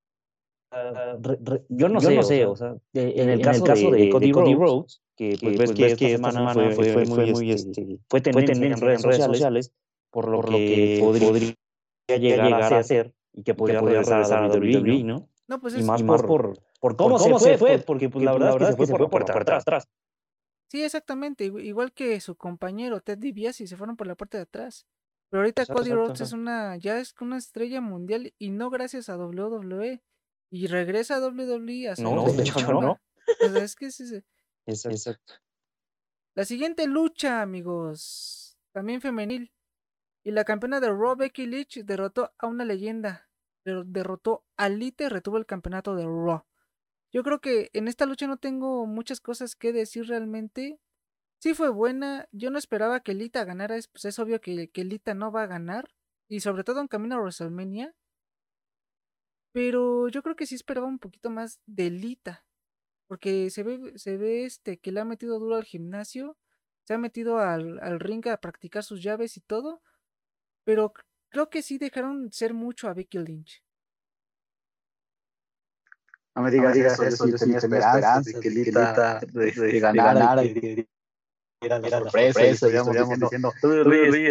yo 1.69 1.87
no 1.87 2.01
sé, 2.01 2.45
o 2.45 2.55
sea, 2.57 2.75
en, 2.93 3.29
el 3.29 3.41
caso, 3.41 3.63
de, 3.63 4.09
Cody, 4.09 4.33
Rhodes, 4.53 5.01
que 5.15 5.37
pues, 5.41 5.57
ves 5.57 5.71
que, 5.95 6.13
esta 6.13 6.31
semana, 6.31 6.53
fue, 6.53 6.73
fue, 6.73 7.05
muy, 7.05 7.31
muy, 7.31 7.51
este, 7.51 7.81
este 7.81 7.99
fue 8.09 8.21
tendencia, 8.21 8.67
en 8.67 8.81
redes 8.81 9.23
sociales, 9.23 9.71
por 10.09 10.27
lo, 10.27 10.41
que, 10.41 10.99
podría, 10.99 11.55
llegar, 12.17 12.73
a 12.73 12.79
hacer 12.79 13.13
y 13.31 13.43
que 13.43 13.53
podría 13.53 13.79
regresar 13.79 14.33
a 14.33 14.47
WWE, 14.47 15.03
¿no? 15.05 15.29
No, 15.47 15.61
pues 15.61 15.77
y 15.77 15.83
más, 15.83 16.03
por, 16.03 16.27
por, 16.79 16.95
cómo, 16.97 17.17
se 17.39 17.57
fue, 17.57 17.79
porque 17.79 18.09
pues, 18.09 18.25
la 18.25 18.33
verdad 18.33 18.69
es 18.69 18.75
que 18.75 18.85
se 18.85 18.97
fue 18.97 19.09
por, 19.09 19.25
por 19.25 19.53
atrás. 19.53 19.87
Sí, 20.71 20.81
exactamente, 20.85 21.43
igual 21.43 21.91
que 21.91 22.21
su 22.21 22.37
compañero 22.37 23.01
Ted 23.01 23.17
DiBiase 23.17 23.67
se 23.67 23.75
fueron 23.75 23.97
por 23.97 24.07
la 24.07 24.15
puerta 24.15 24.37
de 24.37 24.43
atrás. 24.43 24.87
Pero 25.29 25.41
ahorita 25.41 25.65
Cody 25.65 25.91
Rhodes 25.91 26.21
es 26.21 26.31
una, 26.31 26.77
ya 26.77 26.97
es 26.97 27.13
una 27.19 27.37
estrella 27.37 27.81
mundial 27.81 28.33
y 28.37 28.51
no 28.51 28.69
gracias 28.69 29.09
a 29.09 29.17
WWE. 29.17 30.01
Y 30.49 30.67
regresa 30.67 31.17
a 31.17 31.27
WWE 31.27 31.89
a 31.89 31.95
No, 32.01 32.23
de 32.23 32.43
hecho 32.43 32.71
no. 32.71 33.01
es 33.57 33.75
que 33.75 33.91
sí, 33.91 34.23
Exacto. 34.65 35.33
La 36.35 36.45
siguiente 36.45 36.87
lucha, 36.87 37.41
amigos, 37.41 38.57
también 38.71 39.01
femenil. 39.01 39.51
Y 40.23 40.31
la 40.31 40.45
campeona 40.45 40.79
de 40.79 40.87
Raw, 40.87 41.17
Becky 41.17 41.47
Lynch, 41.47 41.83
derrotó 41.83 42.31
a 42.37 42.47
una 42.47 42.63
leyenda. 42.63 43.29
Derrotó 43.65 44.45
a 44.55 44.69
Lita 44.69 45.03
y 45.03 45.09
retuvo 45.09 45.37
el 45.37 45.45
campeonato 45.45 45.97
de 45.97 46.05
Raw. 46.05 46.45
Yo 47.13 47.23
creo 47.23 47.41
que 47.41 47.69
en 47.73 47.87
esta 47.87 48.05
lucha 48.05 48.27
no 48.27 48.37
tengo 48.37 48.85
muchas 48.85 49.19
cosas 49.19 49.55
que 49.55 49.73
decir 49.73 50.07
realmente. 50.07 50.79
Sí 51.39 51.53
fue 51.53 51.69
buena. 51.69 52.27
Yo 52.31 52.51
no 52.51 52.57
esperaba 52.57 53.01
que 53.01 53.13
Lita 53.13 53.43
ganara. 53.43 53.75
Pues 53.91 54.05
es 54.05 54.19
obvio 54.19 54.39
que, 54.41 54.69
que 54.69 54.85
Lita 54.85 55.13
no 55.13 55.31
va 55.31 55.43
a 55.43 55.47
ganar. 55.47 55.89
Y 56.29 56.39
sobre 56.39 56.63
todo 56.63 56.79
en 56.79 56.87
camino 56.87 57.15
a 57.15 57.19
WrestleMania. 57.19 57.93
Pero 59.53 60.07
yo 60.07 60.23
creo 60.23 60.35
que 60.35 60.45
sí 60.45 60.55
esperaba 60.55 60.87
un 60.87 60.99
poquito 60.99 61.29
más 61.29 61.59
de 61.65 61.89
Lita. 61.89 62.45
Porque 63.07 63.49
se 63.49 63.63
ve, 63.63 63.97
se 63.97 64.15
ve 64.17 64.45
este 64.45 64.77
que 64.79 64.91
le 64.93 65.01
ha 65.01 65.05
metido 65.05 65.37
duro 65.39 65.55
al 65.57 65.65
gimnasio. 65.65 66.37
Se 66.85 66.93
ha 66.93 66.97
metido 66.97 67.39
al, 67.39 67.79
al 67.79 67.99
ring 67.99 68.25
a 68.27 68.37
practicar 68.37 68.83
sus 68.83 69.03
llaves 69.03 69.35
y 69.35 69.41
todo. 69.41 69.81
Pero 70.63 70.93
creo 71.29 71.49
que 71.49 71.61
sí 71.61 71.77
dejaron 71.77 72.31
ser 72.31 72.53
mucho 72.53 72.87
a 72.87 72.93
Becky 72.93 73.19
Lynch. 73.19 73.63
No 76.35 76.43
me 76.43 76.51
digas, 76.51 76.75
eso, 76.77 77.03
eso, 77.03 77.27
yo, 77.27 77.35
tenía 77.35 77.57
esperanza 77.57 78.21
de 78.21 78.39
que 78.39 78.49
Lita, 78.49 79.19
ganara 79.81 80.43
y 80.45 80.87
era 81.63 81.77
la 81.77 81.89
sorpresa, 81.89 82.41
estaríamos 82.43 83.19
diciendo, 83.19 83.53
tú 83.61 83.69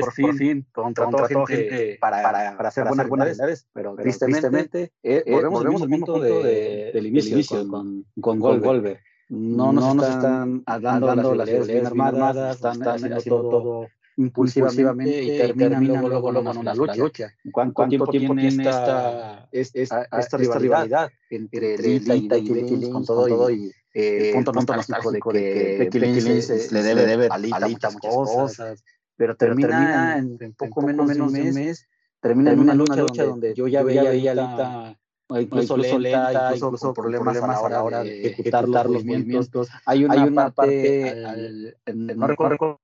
por 0.00 0.12
fin, 0.12 0.66
contrató 0.73 1.26
gente 1.26 1.97
para, 2.00 2.23
para, 2.23 2.57
para 2.57 2.69
hacer 2.69 2.85
buenas 2.87 3.09
buenas 3.09 3.66
pero 3.73 3.95
tristemente, 3.95 4.92
eh, 5.02 5.23
volvemos 5.26 5.83
al 5.83 5.88
mismo 5.88 6.07
punto 6.07 6.21
del 6.21 7.07
inicio 7.07 7.69
con, 7.69 8.04
con 8.21 8.38
Goldberg. 8.40 9.00
No 9.28 9.73
nos 9.73 10.09
están 10.09 10.64
dando 10.64 11.35
las 11.37 11.49
ideas 11.49 11.66
bien 11.69 11.87
armadas, 11.87 12.57
están 12.57 12.83
haciendo 12.83 13.23
todo 13.23 13.87
impulsivamente 14.17 15.23
y 15.23 15.38
terminan 15.38 15.87
luego, 15.87 16.09
luego, 16.09 16.33
luego 16.33 16.49
con 16.49 16.59
una 16.59 16.75
lucha. 16.75 17.35
¿Cuánto, 17.52 17.75
¿Cuánto 17.75 18.07
tiempo, 18.07 18.35
tiene 18.35 18.49
esta, 18.49 19.49
esta, 19.52 20.09
esta, 20.19 20.37
rivalidad 20.37 21.11
entre 21.31 21.79
Lita 21.79 22.37
y 22.37 22.49
Becky 22.49 22.90
con 22.90 23.05
todo 23.05 23.50
y 23.50 23.73
eh, 23.95 24.31
punto, 24.35 24.52
punto 24.52 24.76
nostálgico 24.76 25.33
de 25.33 25.43
que 25.43 25.76
Becky 25.80 25.99
Lynch 25.99 26.71
le 26.71 26.82
debe, 26.82 27.06
debe 27.06 27.28
a 27.30 27.39
Lita 27.39 27.91
muchas 27.91 28.15
cosas, 28.15 28.84
pero 29.17 29.37
termina 29.37 30.19
en, 30.19 30.54
poco 30.54 30.82
menos 30.82 31.08
de 31.08 31.21
un 31.21 31.32
mes, 31.32 31.89
termina 32.21 32.52
en 32.52 32.61
una 32.61 32.75
lucha 32.75 33.25
donde 33.25 33.54
yo 33.54 33.69
ya 33.69 33.82
veía 33.82 34.11
a 34.11 34.13
Lita 34.13 34.97
incluso, 35.39 35.76
incluso 35.76 35.99
lenta, 35.99 36.56
incluso, 36.56 36.93
problemas, 36.93 37.37
problemas 37.37 37.63
a 37.63 37.69
la 37.69 37.82
hora 37.82 38.02
de 38.02 38.26
ejecutar 38.26 38.69
los 38.69 39.04
movimientos. 39.04 39.69
Hay 39.87 40.04
una, 40.04 40.15
Hay 40.15 40.28
una 40.28 40.50
parte, 40.50 41.25
al, 41.25 41.76
al, 41.87 42.17
no 42.19 42.26
recuerdo 42.26 42.80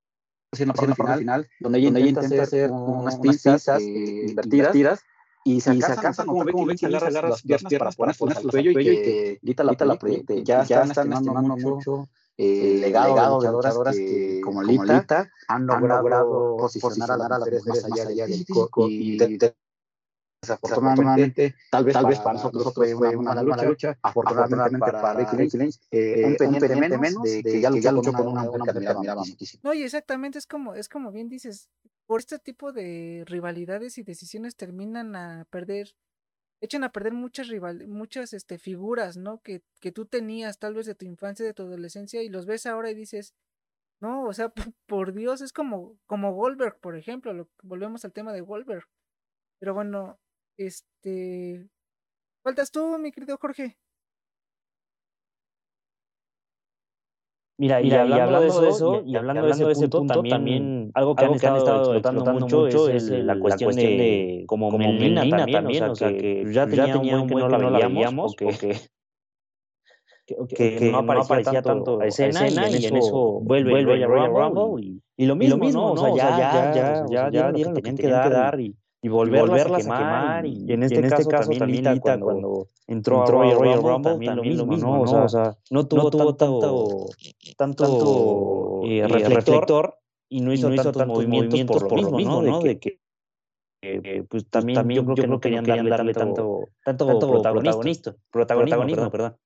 en 0.61 0.69
la 0.69 0.75
parte 0.75 0.95
final, 1.19 1.49
donde 1.61 1.79
ella, 1.79 1.99
intenta, 1.99 2.43
hacer 2.43 2.71
unas 2.71 3.19
pinzas 3.19 3.67
eh, 3.81 4.27
invertidas 4.29 5.01
y 5.45 5.61
se, 5.61 5.71
alcanza 5.71 6.25
como 6.25 6.45
ve 6.45 6.53
que 6.53 6.79
se 6.79 6.87
agarra 6.87 7.29
las 7.29 7.43
piernas 7.43 7.97
para 7.97 8.13
poner 8.13 8.37
su 8.37 8.49
cuello 8.49 8.73
y 8.73 8.75
que 8.75 9.41
la, 9.55 9.77
la 9.79 9.99
proyecte. 9.99 10.43
Ya, 10.43 10.63
están 10.63 10.91
estimando 10.91 11.57
mucho 11.57 12.09
el 12.37 12.81
legado 12.81 13.41
de 13.41 13.53
luchadoras 13.53 13.97
que, 13.97 14.41
como 14.43 14.63
Lita, 14.63 15.31
han 15.49 15.67
logrado 15.67 16.57
posicionar 16.59 17.13
a 17.13 17.17
las 17.17 17.39
mujeres 17.39 17.67
más 17.67 17.85
allá 17.85 18.27
y 18.29 19.09
Desafortunadamente, 20.47 21.55
tal 21.71 21.85
vez, 21.85 21.95
tal 21.95 22.07
vez 22.07 22.19
para, 22.21 22.35
nosotros 22.35 22.75
fue 22.75 22.95
una, 22.95 23.11
una 23.11 23.43
mala 23.43 23.65
lucha, 23.65 23.99
afortunadamente 24.03 24.79
para 24.79 25.15
Becky 25.15 25.57
Lynch, 25.57 25.81
eh, 25.91 26.25
un 26.27 26.37
pendiente 26.37 26.99
menos 26.99 27.23
de 27.23 27.43
que 27.43 27.61
ya 27.61 27.93
luchó 27.93 28.13
con 28.13 28.29
una 28.29 28.45
mujer 28.45 28.63
que 28.81 28.89
admiraba 28.89 29.25
muchísimo. 29.25 29.61
No, 29.65 29.75
y 29.75 29.83
exactamente 29.83 30.39
es 30.39 30.47
como, 30.47 30.75
es 30.75 30.89
como 30.89 31.11
bien 31.11 31.29
dices, 31.29 31.69
por 32.07 32.21
este 32.21 32.39
tipo 32.39 32.73
de 32.73 33.25
rivalidades 33.27 33.99
y 33.99 34.03
decisiones 34.03 34.57
terminan 34.57 35.17
a 35.17 35.47
perder, 35.51 35.95
echan 36.61 36.85
a 36.85 36.93
perder 36.93 37.13
muchas 37.13 37.49
rival, 37.49 37.87
muchas 37.89 38.33
este, 38.33 38.59
figuras, 38.59 39.17
¿no? 39.17 39.41
Que, 39.43 39.63
que 39.81 39.93
tú 39.93 40.07
tenías 40.07 40.59
tal 40.59 40.75
vez 40.75 40.87
de 40.87 40.95
tu 40.95 41.05
infancia, 41.05 41.45
de 41.45 41.55
tu 41.55 41.65
adolescencia, 41.65 42.23
y 42.23 42.29
los 42.29 42.47
ves 42.47 42.67
ahora 42.67 42.91
y 42.91 42.95
dices, 42.95 43.35
no, 44.01 44.25
o 44.25 44.33
sea, 44.33 44.53
por 44.87 45.13
Dios, 45.13 45.41
es 45.41 45.53
como, 45.53 45.99
como 46.07 46.33
Goldberg, 46.35 46.79
por 46.81 46.97
ejemplo, 46.97 47.33
lo, 47.33 47.49
volvemos 47.63 48.05
al 48.05 48.13
tema 48.13 48.33
de 48.33 48.41
Goldberg. 48.41 48.85
Pero 49.59 49.75
bueno, 49.75 50.19
este. 50.57 51.69
Faltas 52.43 52.71
tú, 52.71 52.99
mi 52.99 53.13
querido 53.13 53.37
Jorge. 53.39 53.77
Mira, 57.59 57.81
y, 57.81 57.91
hablando, 57.91 58.61
de 58.61 58.69
eso, 58.69 59.03
y 59.07 59.17
hablando, 59.17 59.47
de 59.47 59.73
ese 59.73 59.89
punto, 59.89 60.23
también, 60.23 60.91
algo 60.93 61.17
que 61.17 61.25
han, 61.25 61.33
estado, 61.35 61.95
explotando, 61.95 62.35
mucho 62.35 62.69
es, 62.69 63.09
la, 63.09 63.39
cuestión 63.39 63.75
de, 63.75 64.45
como 64.47 64.71
Melina, 64.77 65.23
también, 65.47 65.85
o 65.85 65.95
sea, 65.95 66.09
que, 66.09 66.45
ya 66.53 66.67
tenía, 66.67 66.99
un 66.99 67.27
buen 67.27 67.49
que 67.49 67.59
no 67.59 67.71
la 67.71 67.89
veíamos, 67.89 68.37
que, 68.37 68.77
no 70.93 70.99
aparecía 70.99 71.63
tanto 71.63 71.99
a 71.99 72.07
escena, 72.07 72.47
y 72.47 72.85
en 72.85 72.97
eso 72.97 73.41
vuelve, 73.41 73.71
vuelve 73.71 74.05
Royal 74.05 74.29
Rumble, 74.29 75.01
y, 75.17 75.25
lo 75.25 75.35
mismo, 75.35 75.73
¿no? 75.73 75.93
O 75.93 75.97
sea, 75.97 76.15
ya, 76.15 76.39
ya, 76.39 76.75
ya, 76.75 77.07
ya, 77.09 77.31
ya 77.31 77.53
dieron 77.53 77.73
lo 77.73 77.81
que 77.81 77.91
tenían 77.91 77.97
que 77.97 78.09
dar, 78.09 78.61
y 78.61 78.77
y 79.07 79.09
volverlas, 79.09 79.67
a, 79.67 79.77
quemar, 79.77 80.47
Y, 80.47 80.73
en 80.73 80.83
este, 80.83 81.01
caso, 81.09 81.29
también 81.29 81.71
Lita, 81.71 82.19
cuando, 82.19 82.71
entró, 82.89 83.23
a 83.23 83.27
Royal, 83.27 83.81
Rumble, 83.81 84.27
también, 84.27 84.57
lo 84.57 84.67
mismo, 84.67 85.05
¿no? 85.07 85.23
O 85.23 85.29
sea, 85.29 85.57
no 85.71 85.87
tuvo, 85.87 86.11
tanto, 86.11 87.07
tanto, 87.57 88.81
eh, 88.85 88.99
eh, 88.99 89.07
reflector, 89.07 89.97
y 90.29 90.41
no 90.41 90.53
hizo, 90.53 90.71
tantos, 90.75 91.07
movimientos, 91.07 91.85
por 91.85 92.03
lo 92.03 92.11
mismo, 92.11 92.43
¿no? 92.43 92.61
De 92.61 92.81
que, 92.81 92.99
pues, 93.81 94.27
pues 94.29 94.51
también, 94.51 94.89
yo 94.89 95.05
creo 95.05 95.15
que 95.15 95.29
no 95.29 95.41
querían 95.41 95.65
darle, 95.65 96.13
tanto, 96.13 96.69
tanto, 96.85 97.07
protagonismo, 97.07 98.17
protagonismo, 98.33 99.09
perdón. 99.09 99.37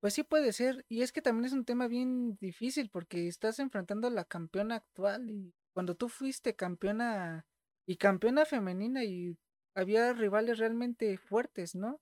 Pues 0.00 0.14
sí 0.14 0.24
puede 0.24 0.52
ser, 0.52 0.84
y 0.88 1.02
es 1.02 1.12
que 1.12 1.22
también 1.22 1.44
es 1.44 1.52
un 1.52 1.64
tema 1.64 1.86
bien 1.86 2.36
difícil 2.40 2.88
porque 2.90 3.28
estás 3.28 3.60
enfrentando 3.60 4.08
a 4.08 4.10
la 4.10 4.24
campeona 4.24 4.76
actual 4.76 5.30
y 5.30 5.52
cuando 5.74 5.94
tú 5.94 6.08
fuiste 6.08 6.56
campeona 6.56 7.44
y 7.86 7.96
campeona 7.96 8.44
femenina 8.44 9.04
y 9.04 9.36
había 9.74 10.12
rivales 10.12 10.58
realmente 10.58 11.16
fuertes, 11.18 11.74
¿no? 11.74 12.00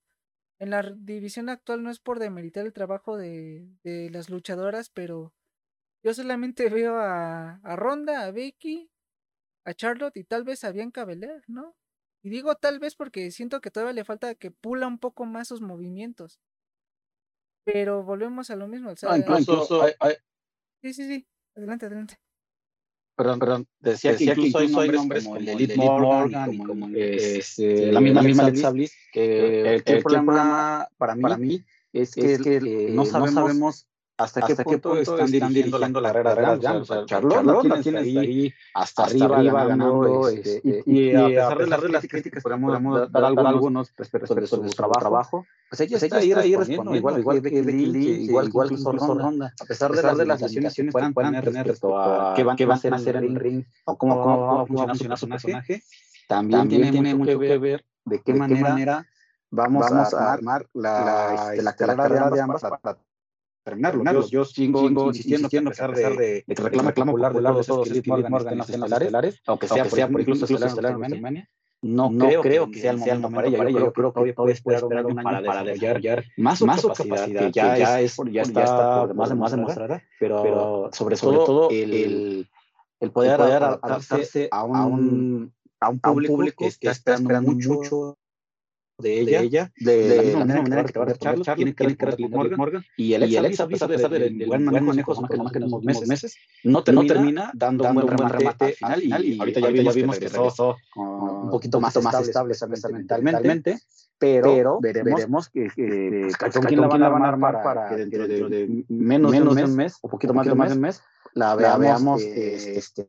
En 0.59 0.71
la 0.71 0.83
división 0.83 1.49
actual 1.49 1.83
no 1.83 1.91
es 1.91 2.01
por 2.01 2.19
demeritar 2.19 2.67
el 2.67 2.73
trabajo 2.73 3.17
de, 3.17 3.69
de 3.85 4.11
las 4.11 4.29
luchadoras, 4.29 4.91
pero 4.91 5.33
yo 6.03 6.15
solamente 6.15 6.69
veo 6.87 6.99
a, 6.99 7.61
a, 7.63 7.77
Ronda, 7.77 8.25
a 8.25 8.31
Becky, 8.33 8.91
a 9.65 9.75
Charlotte 9.75 10.17
y 10.17 10.25
tal 10.25 10.45
vez 10.45 10.65
a 10.65 10.73
Bianca 10.73 11.05
Belair, 11.05 11.43
¿no? 11.47 11.77
Y 12.23 12.31
digo 12.31 12.57
tal 12.57 12.81
vez 12.81 12.97
porque 12.97 13.31
siento 13.31 13.61
que 13.61 13.71
todavía 13.71 13.93
le 13.93 14.05
falta 14.05 14.35
que 14.35 14.51
pula 14.51 14.89
un 14.89 14.99
poco 14.99 15.25
más 15.25 15.49
sus 15.49 15.61
movimientos. 15.61 16.41
Pero 17.65 18.03
volvemos 18.03 18.51
a 18.51 18.57
lo 18.57 18.67
mismo. 18.67 18.93
ah, 19.03 19.19
incluso, 19.19 19.85
Sí, 20.83 20.95
sí, 20.95 21.07
sí. 21.07 21.29
Adelante, 21.55 21.87
adelante 21.87 22.19
perdón, 23.19 23.39
perdón, 23.41 23.67
decía, 23.81 24.13
decía 24.13 24.33
que, 24.37 24.43
incluso 24.43 24.81
hay 24.81 24.91
nombres 24.91 25.25
como, 25.25 25.37
el 25.39 25.49
Elite 25.49 25.77
Morgan, 25.77 26.55
y 26.55 26.59
como, 26.59 26.89
este, 26.95 27.91
la 27.91 28.01
misma, 28.01 28.23
misma 28.23 28.45
Alexa 28.45 28.71
Bliss, 28.71 28.93
que 29.13 29.75
el, 29.75 29.83
el, 29.85 30.03
problema 30.05 30.89
para 30.97 31.17
mí, 31.17 31.23
para 31.23 31.37
mí 31.37 31.65
es 31.93 32.15
que, 32.15 32.35
es 32.35 32.41
que 32.41 32.61
no 32.91 33.05
sabemos 33.05 33.89
hasta, 34.19 34.43
qué, 34.43 34.57
punto 34.57 34.97
están, 34.97 35.31
dirigiendo, 35.31 35.79
la 35.79 36.13
carrera 36.13 36.57
de 36.57 36.69
O 36.69 36.85
sea, 36.85 37.07
Charlotte, 37.07 37.83
tienes 37.83 38.05
ahí 38.05 38.53
hasta, 38.75 39.05
arriba, 39.05 39.65
ganando, 39.65 40.29
este, 40.29 40.57
este 40.57 40.83
y, 40.87 41.15
a 41.15 41.55
pesar 41.57 41.83
de 41.83 41.89
las 41.89 42.07
críticas, 42.07 42.43
podemos 42.43 43.11
dar 43.13 43.25
algunos 43.25 43.93
respecto 43.97 44.27
sobre 44.27 44.49
su 44.49 44.61
trabajo, 44.71 45.47
pues 45.71 45.81
ella 45.83 45.99
está 45.99 46.17
ahí 46.17 46.35
respondiendo, 46.35 46.97
igual, 46.97 47.21
igual 47.21 47.43
que 47.43 47.63
Lynch, 47.63 48.29
igual, 48.29 48.49
igual 48.49 48.69
que 48.71 48.77
Ronda, 48.77 49.55
a 49.61 49.65
pesar 49.65 49.93
de 49.93 50.03
las 50.03 50.19
limitaciones 50.19 50.75
que 50.75 50.85
puedan 50.91 51.15
tener 51.15 51.45
respecto 51.45 51.97
a 51.99 52.35
qué 52.35 52.43
van 52.43 52.59
a 52.93 52.97
hacer 52.97 53.17
en 53.17 53.25
el 53.25 53.37
ring, 53.37 53.65
o 53.85 53.97
cómo 53.97 54.57
va 54.57 54.63
a 54.63 54.67
funcionar 54.67 55.17
su 55.17 55.29
personaje, 55.29 55.83
también 56.27 56.69
tiene 56.69 57.15
mucho 57.15 57.39
que 57.39 57.59
ver 57.59 57.85
de 58.05 58.21
qué 58.21 58.35
manera 58.35 59.07
vamos 59.49 59.93
a 59.93 60.33
armar 60.33 60.67
la 60.73 61.75
carrera 61.77 62.31
de 62.31 62.41
ambas 62.41 62.63
para 62.63 62.99
terminarlo. 63.69 64.05
Yo, 64.05 64.29
yo 64.29 64.45
sigo, 64.45 64.89
sigo 64.89 65.07
insistiendo, 65.09 65.47
insistiendo, 65.47 65.69
a 65.69 65.73
pesar 65.73 65.95
de, 65.95 66.17
de, 66.17 66.45
de 66.47 66.55
que 66.55 66.63
reclama, 66.63 66.91
reclama 66.91 67.13
popular 67.13 67.35
de 67.35 67.65
todos 67.65 67.89
los 67.89 68.01
que 68.01 68.11
Morgan 68.29 68.53
en 68.53 68.59
las 68.59 68.71
estelares, 68.71 69.43
aunque 69.47 69.69
sea, 69.69 69.85
sea 69.85 70.09
por 70.09 70.21
incluso 70.21 70.45
estelar 70.45 70.93
en 70.93 70.99
WrestleMania, 70.99 71.49
no, 71.81 72.11
creo, 72.11 72.43
creo, 72.43 72.71
que 72.71 72.81
sea 72.81 72.91
el 72.91 72.99
momento, 72.99 73.31
para 73.31 73.49
ella. 73.49 73.59
Yo, 73.71 73.93
creo, 73.93 74.13
que 74.13 74.33
todavía 74.33 74.35
puede 74.35 74.53
esperar 74.53 74.85
un 75.07 75.19
año 75.19 75.45
para, 75.45 75.63
desarrollar 75.63 76.25
más 76.37 76.59
su, 76.59 76.67
más 76.67 76.83
capacidad, 76.83 77.47
que 77.47 77.53
ya, 77.53 77.79
ya, 77.79 78.01
es, 78.01 78.17
ya, 78.33 78.43
está, 78.43 79.07
demostrada, 79.07 80.03
pero, 80.19 80.91
sobre, 80.93 81.17
todo 81.17 81.71
el, 81.71 82.49
el 82.99 83.11
poder, 83.13 83.41
adaptarse 83.41 84.49
a 84.51 84.65
un, 84.65 85.53
a 85.79 85.91
un 85.91 86.01
público, 86.01 86.37
que, 86.59 86.89
está 86.89 87.15
esperando 87.15 87.53
mucho 87.53 88.19
de 88.99 89.21
ella, 89.21 89.41
de, 89.41 89.47
ella, 89.47 89.73
de, 89.77 90.17
la 90.17 90.23
misma 90.45 90.63
manera, 90.63 90.85
que, 90.85 90.93
te 90.93 90.99
va 90.99 91.05
a 91.05 91.15
Charles, 91.15 91.47
tiene 91.55 91.73
que 91.73 92.29
Morgan, 92.29 92.59
Morgan, 92.59 92.85
y 92.97 93.15
el 93.15 93.23
ex, 93.23 93.61
a 93.61 93.69
pesar 93.69 93.89
de 93.89 94.45
buen 94.47 94.65
manejo, 94.65 95.15
más 95.21 95.53
que 95.53 95.59
unos 95.59 95.85
meses, 95.85 96.09
meses 96.09 96.37
no, 96.65 96.83
termina, 96.83 97.03
no 97.03 97.15
termina 97.15 97.53
dando, 97.55 97.85
dando 97.85 98.01
un 98.07 98.17
buen 98.17 98.29
remate 98.29 98.65
al 98.65 98.73
final, 98.73 99.25
y, 99.25 99.39
ahorita 99.39 99.61
ya 99.61 99.69
vimos, 99.69 99.95
vimos 99.95 100.19
que 100.19 100.29
regresó 100.29 100.77
un 100.97 101.49
poquito 101.51 101.81
más, 101.81 101.95
estable, 101.95 102.55
mentalmente, 102.93 103.79
pero, 104.19 104.81
veremos, 104.81 105.49
que, 105.49 105.69
que, 105.77 106.33
con 106.53 106.63
quién 106.65 106.81
la 106.81 106.89
van 106.89 107.03
a 107.05 107.29
armar 107.29 107.63
para, 107.63 107.89
que 107.89 107.97
dentro 107.97 108.27
de, 108.27 108.85
menos, 108.89 109.31
de 109.31 109.65
un 109.65 109.77
mes, 109.77 109.97
o 110.03 110.09
poquito 110.09 110.35
más 110.35 110.45
de 110.45 110.53
un 110.53 110.81
mes, 110.81 111.01
la 111.35 111.55
veamos 111.55 112.21
este, 112.21 113.09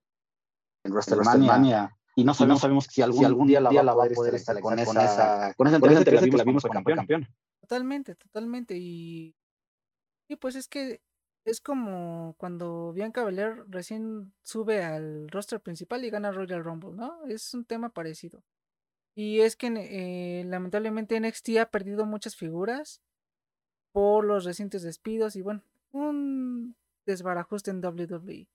en 0.84 0.92
WrestleMania 0.92 1.96
y 2.20 2.24
no 2.26 2.34
sabemos, 2.34 2.60
sabemos 2.60 2.86
si, 2.90 3.02
algún, 3.02 3.20
si 3.20 3.26
algún 3.26 3.48
día 3.48 3.62
la, 3.62 3.70
va, 3.70 4.04
a 4.04 4.10
poder 4.10 4.36
estar 4.36 4.60
con, 4.60 4.78
esa, 4.78 4.86
con 5.56 5.68
esa, 5.68 5.80
con 5.80 5.92
esa 5.92 6.04
que 6.04 6.12
la 6.12 6.44
vimos 6.44 6.64
como 6.64 6.84
campeón. 6.84 7.28
Totalmente, 7.62 8.16
totalmente. 8.16 8.76
Y, 8.78 9.36
y 10.28 10.36
pues 10.36 10.56
es 10.56 10.68
que 10.68 11.02
es 11.46 11.62
como 11.62 12.36
cuando 12.38 12.92
Bianca 12.92 13.24
Belair 13.24 13.64
recién 13.70 14.34
sube 14.42 14.84
al 14.84 15.30
roster 15.30 15.62
principal 15.62 16.04
y 16.04 16.10
gana 16.10 16.32
Royal 16.32 16.64
Rumble, 16.64 16.92
¿no? 16.92 17.24
Es 17.26 17.54
un 17.54 17.64
tema 17.64 17.90
parecido. 17.90 18.44
Y 19.16 19.40
es 19.40 19.56
que 19.56 19.68
eh, 19.68 20.44
lamentablemente 20.46 21.20
NXT 21.20 21.58
ha 21.62 21.72
perdido 21.72 22.06
muchas 22.06 22.36
figuras 22.36 23.02
por 23.94 24.26
los 24.26 24.44
recientes 24.44 24.84
despidos 24.84 25.38
y 25.38 25.42
bueno, 25.42 25.64
un 25.92 26.76
desbarajuste 27.06 27.72
en 27.72 27.84
WWE. 27.84 28.48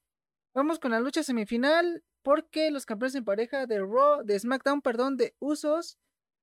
Vamos 0.55 0.79
con 0.79 0.93
la 0.93 1.01
lucha 1.01 1.25
semifinal 1.25 2.05
porque 2.23 2.71
los 2.71 2.87
campeones 2.87 3.17
en 3.17 3.25
pareja 3.25 3.67
de 3.67 3.81
Raw, 3.81 4.23
de 4.25 4.39
SmackDown, 4.39 4.83
perdón, 4.83 5.17
de 5.17 5.35
Usos, 5.41 5.99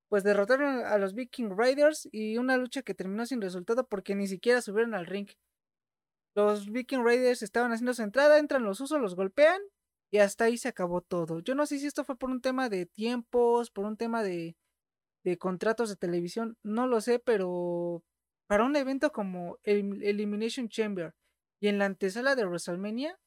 pues 0.10 0.24
derrotaron 0.26 0.84
a 0.86 0.98
los 0.98 1.14
Viking 1.14 1.52
Raiders 1.58 2.10
y 2.12 2.38
una 2.38 2.58
lucha 2.58 2.82
que 2.82 2.94
terminó 2.94 3.26
sin 3.26 3.42
resultado 3.42 3.88
porque 3.88 4.14
ni 4.14 4.28
siquiera 4.28 4.62
subieron 4.62 4.94
al 4.94 5.06
ring. 5.06 5.30
Los 6.36 6.70
Viking 6.70 7.06
Raiders 7.06 7.42
estaban 7.42 7.72
haciendo 7.72 7.94
su 7.94 8.04
entrada, 8.04 8.38
entran 8.38 8.64
los 8.64 8.82
Usos, 8.82 9.00
los 9.00 9.16
golpean 9.16 9.62
y 10.12 10.18
hasta 10.18 10.44
ahí 10.44 10.58
se 10.58 10.68
acabó 10.68 11.00
todo. 11.00 11.40
Yo 11.40 11.56
no 11.56 11.66
sé 11.66 11.80
si 11.80 11.88
esto 11.88 12.04
fue 12.04 12.18
por 12.18 12.30
un 12.30 12.42
tema 12.42 12.68
de 12.68 12.86
tiempos, 12.86 13.72
por 13.72 13.86
un 13.86 13.96
tema 13.96 14.24
de, 14.24 14.58
de 15.24 15.38
contratos 15.38 15.88
de 15.88 15.96
televisión, 15.96 16.58
no 16.64 16.86
lo 16.86 17.00
sé, 17.00 17.20
pero 17.20 18.04
para 18.48 18.66
un 18.66 18.76
evento 18.76 19.14
como 19.14 19.58
el 19.64 20.04
Elimination 20.04 20.68
Chamber 20.68 21.16
y 21.62 21.70
en 21.70 21.80
la 21.80 21.86
antesala 21.86 22.36
de 22.36 22.46
WrestleMania, 22.46 23.18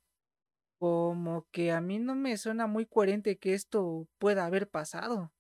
como 0.84 1.46
que 1.50 1.72
a 1.72 1.80
mí 1.80 1.98
no 1.98 2.14
me 2.14 2.36
suena 2.36 2.66
muy 2.66 2.84
coherente 2.84 3.38
que 3.38 3.54
esto 3.54 4.06
pueda 4.18 4.44
haber 4.44 4.68
pasado. 4.68 5.32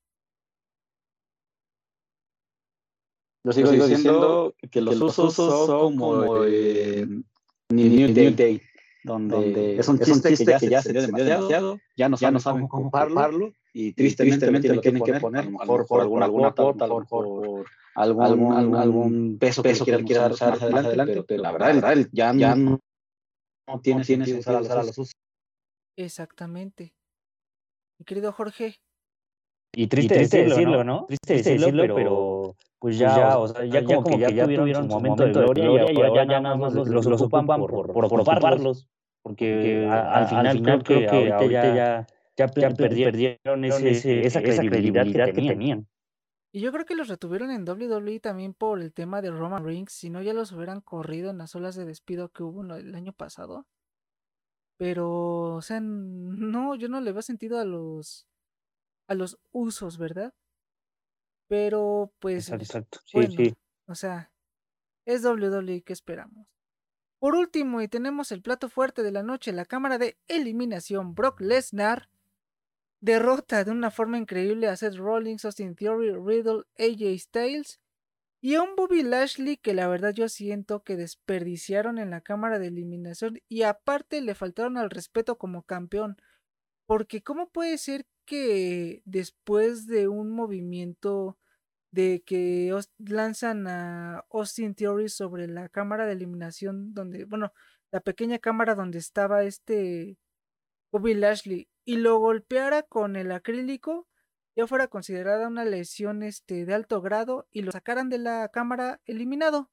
Lo 3.42 3.52
sigo, 3.52 3.70
diciendo, 3.72 4.54
que 4.70 4.80
los, 4.80 4.98
usos, 5.02 5.34
son 5.34 5.98
como 5.98 6.46
eh, 6.46 7.06
New, 7.68 8.14
Day, 8.14 8.62
donde, 9.02 9.76
es 9.78 9.86
un 9.86 9.98
chiste, 9.98 10.34
que, 10.34 10.70
ya, 10.70 10.80
se 10.80 10.92
dio 10.92 11.02
demasiado, 11.02 11.78
ya 11.94 12.08
no, 12.08 12.16
ya 12.16 12.30
no 12.30 12.40
saben 12.40 12.66
cómo 12.66 12.84
ocuparlo 12.84 13.52
y 13.74 13.92
tristemente, 13.92 14.72
lo 14.72 14.80
tienen 14.80 15.02
que 15.02 15.20
poner, 15.20 15.42
a 15.42 15.44
lo 15.44 15.50
mejor 15.58 15.86
por 15.86 16.00
alguna 16.00 16.30
cuota, 16.30 16.62
a 16.62 16.88
lo 16.88 17.00
mejor 17.00 17.06
por 17.06 17.66
algún, 17.96 18.74
algún, 18.74 19.36
peso, 19.38 19.62
peso 19.62 19.84
que 19.84 20.04
quiera 20.04 20.22
dar 20.22 20.30
más 20.30 20.86
adelante, 20.86 21.22
pero, 21.28 21.42
la 21.42 21.52
verdad, 21.52 21.98
ya, 22.12 22.32
ya 22.34 22.56
no, 22.56 22.80
tiene, 23.82 24.04
tiene 24.04 24.38
usar 24.38 24.56
a 24.56 24.82
los 24.82 24.96
usos. 24.96 25.12
Exactamente. 25.96 26.94
Mi 27.98 28.04
querido 28.04 28.32
Jorge. 28.32 28.76
Y 29.72 29.86
triste, 29.88 30.14
decirlo, 30.18 30.84
¿no? 30.84 31.06
Triste, 31.06 31.34
decirlo, 31.34 31.94
pero 31.94 32.54
pues, 32.78 32.96
pues 32.96 32.98
ya, 32.98 33.38
o 33.38 33.48
sea, 33.48 33.64
ya, 33.64 33.84
como, 33.84 34.04
que 34.04 34.18
ya, 34.18 34.44
tuvieron 34.44 34.74
su 34.74 34.88
momento 34.88 35.24
de 35.24 35.32
gloria, 35.32 35.92
y 35.92 35.96
ahora 36.00 36.26
ya, 36.26 36.40
nada 36.40 36.56
más 36.56 36.74
los, 36.74 36.88
los, 36.88 37.20
ocupan 37.20 37.46
por, 37.46 37.70
por, 37.92 38.04
ocuparlos. 38.04 38.88
Porque 39.22 39.88
al 39.90 40.28
final, 40.28 40.62
creo, 40.62 41.08
que, 41.08 41.08
ahorita 41.08 41.74
ya, 41.74 42.06
ya, 42.36 42.70
perdieron 42.70 43.64
ese, 43.64 44.26
esa 44.26 44.42
credibilidad 44.42 45.06
que 45.32 45.42
tenían. 45.42 45.88
Y 46.52 46.60
yo 46.60 46.70
creo 46.70 46.84
que 46.84 46.94
los 46.94 47.08
retuvieron 47.08 47.50
en 47.50 47.68
WWE 47.68 48.20
también 48.20 48.54
por 48.54 48.80
el 48.80 48.92
tema 48.92 49.22
de 49.22 49.32
Roman 49.32 49.64
Reigns, 49.64 49.92
si 49.92 50.08
no 50.08 50.22
ya 50.22 50.34
los 50.34 50.52
hubieran 50.52 50.80
corrido 50.80 51.30
en 51.30 51.38
las 51.38 51.56
olas 51.56 51.74
de 51.74 51.84
despido 51.84 52.28
que 52.28 52.44
hubo 52.44 52.62
el 52.76 52.94
año 52.94 53.12
pasado. 53.12 53.66
Pero, 54.84 55.54
o 55.54 55.62
sea, 55.62 55.80
no, 55.80 56.74
yo 56.74 56.90
no 56.90 57.00
le 57.00 57.12
veo 57.12 57.22
sentido 57.22 57.58
a 57.58 57.64
los 57.64 58.28
a 59.08 59.14
los 59.14 59.38
usos, 59.50 59.96
¿verdad? 59.96 60.34
Pero 61.48 62.12
pues 62.18 62.50
exacto, 62.50 63.00
Sí, 63.06 63.26
sí. 63.34 63.54
o 63.86 63.94
sea, 63.94 64.30
es 65.06 65.24
WWE 65.24 65.80
que 65.84 65.94
esperamos. 65.94 66.46
Por 67.18 67.34
último, 67.34 67.80
y 67.80 67.88
tenemos 67.88 68.30
el 68.30 68.42
plato 68.42 68.68
fuerte 68.68 69.02
de 69.02 69.10
la 69.10 69.22
noche, 69.22 69.54
la 69.54 69.64
cámara 69.64 69.96
de 69.96 70.18
eliminación 70.28 71.14
Brock 71.14 71.40
Lesnar 71.40 72.10
derrota 73.00 73.64
de 73.64 73.70
una 73.70 73.90
forma 73.90 74.18
increíble 74.18 74.68
a 74.68 74.76
Seth 74.76 74.96
Rollins, 74.96 75.46
Austin 75.46 75.76
Theory, 75.76 76.12
Riddle, 76.12 76.64
AJ 76.78 77.18
Styles 77.20 77.80
y 78.44 78.56
a 78.56 78.62
un 78.62 78.76
Bobby 78.76 79.02
Lashley 79.02 79.56
que 79.56 79.72
la 79.72 79.88
verdad 79.88 80.12
yo 80.12 80.28
siento 80.28 80.84
que 80.84 80.96
desperdiciaron 80.96 81.96
en 81.96 82.10
la 82.10 82.20
cámara 82.20 82.58
de 82.58 82.66
eliminación 82.66 83.40
y 83.48 83.62
aparte 83.62 84.20
le 84.20 84.34
faltaron 84.34 84.76
al 84.76 84.90
respeto 84.90 85.38
como 85.38 85.62
campeón. 85.62 86.18
Porque 86.84 87.22
¿cómo 87.22 87.48
puede 87.48 87.78
ser 87.78 88.06
que 88.26 89.00
después 89.06 89.86
de 89.86 90.08
un 90.08 90.30
movimiento 90.30 91.38
de 91.90 92.22
que 92.26 92.78
lanzan 92.98 93.66
a 93.66 94.26
Austin 94.30 94.74
Theory 94.74 95.08
sobre 95.08 95.48
la 95.48 95.70
cámara 95.70 96.04
de 96.04 96.12
eliminación 96.12 96.92
donde, 96.92 97.24
bueno, 97.24 97.50
la 97.92 98.00
pequeña 98.00 98.38
cámara 98.40 98.74
donde 98.74 98.98
estaba 98.98 99.44
este 99.44 100.18
Bobby 100.92 101.14
Lashley 101.14 101.70
y 101.86 101.96
lo 101.96 102.18
golpeara 102.18 102.82
con 102.82 103.16
el 103.16 103.32
acrílico, 103.32 104.06
ya 104.56 104.66
fuera 104.66 104.88
considerada 104.88 105.48
una 105.48 105.64
lesión 105.64 106.22
este, 106.22 106.64
de 106.64 106.74
alto 106.74 107.00
grado 107.00 107.46
y 107.50 107.62
lo 107.62 107.72
sacaran 107.72 108.08
de 108.08 108.18
la 108.18 108.48
cámara 108.48 109.00
eliminado. 109.04 109.70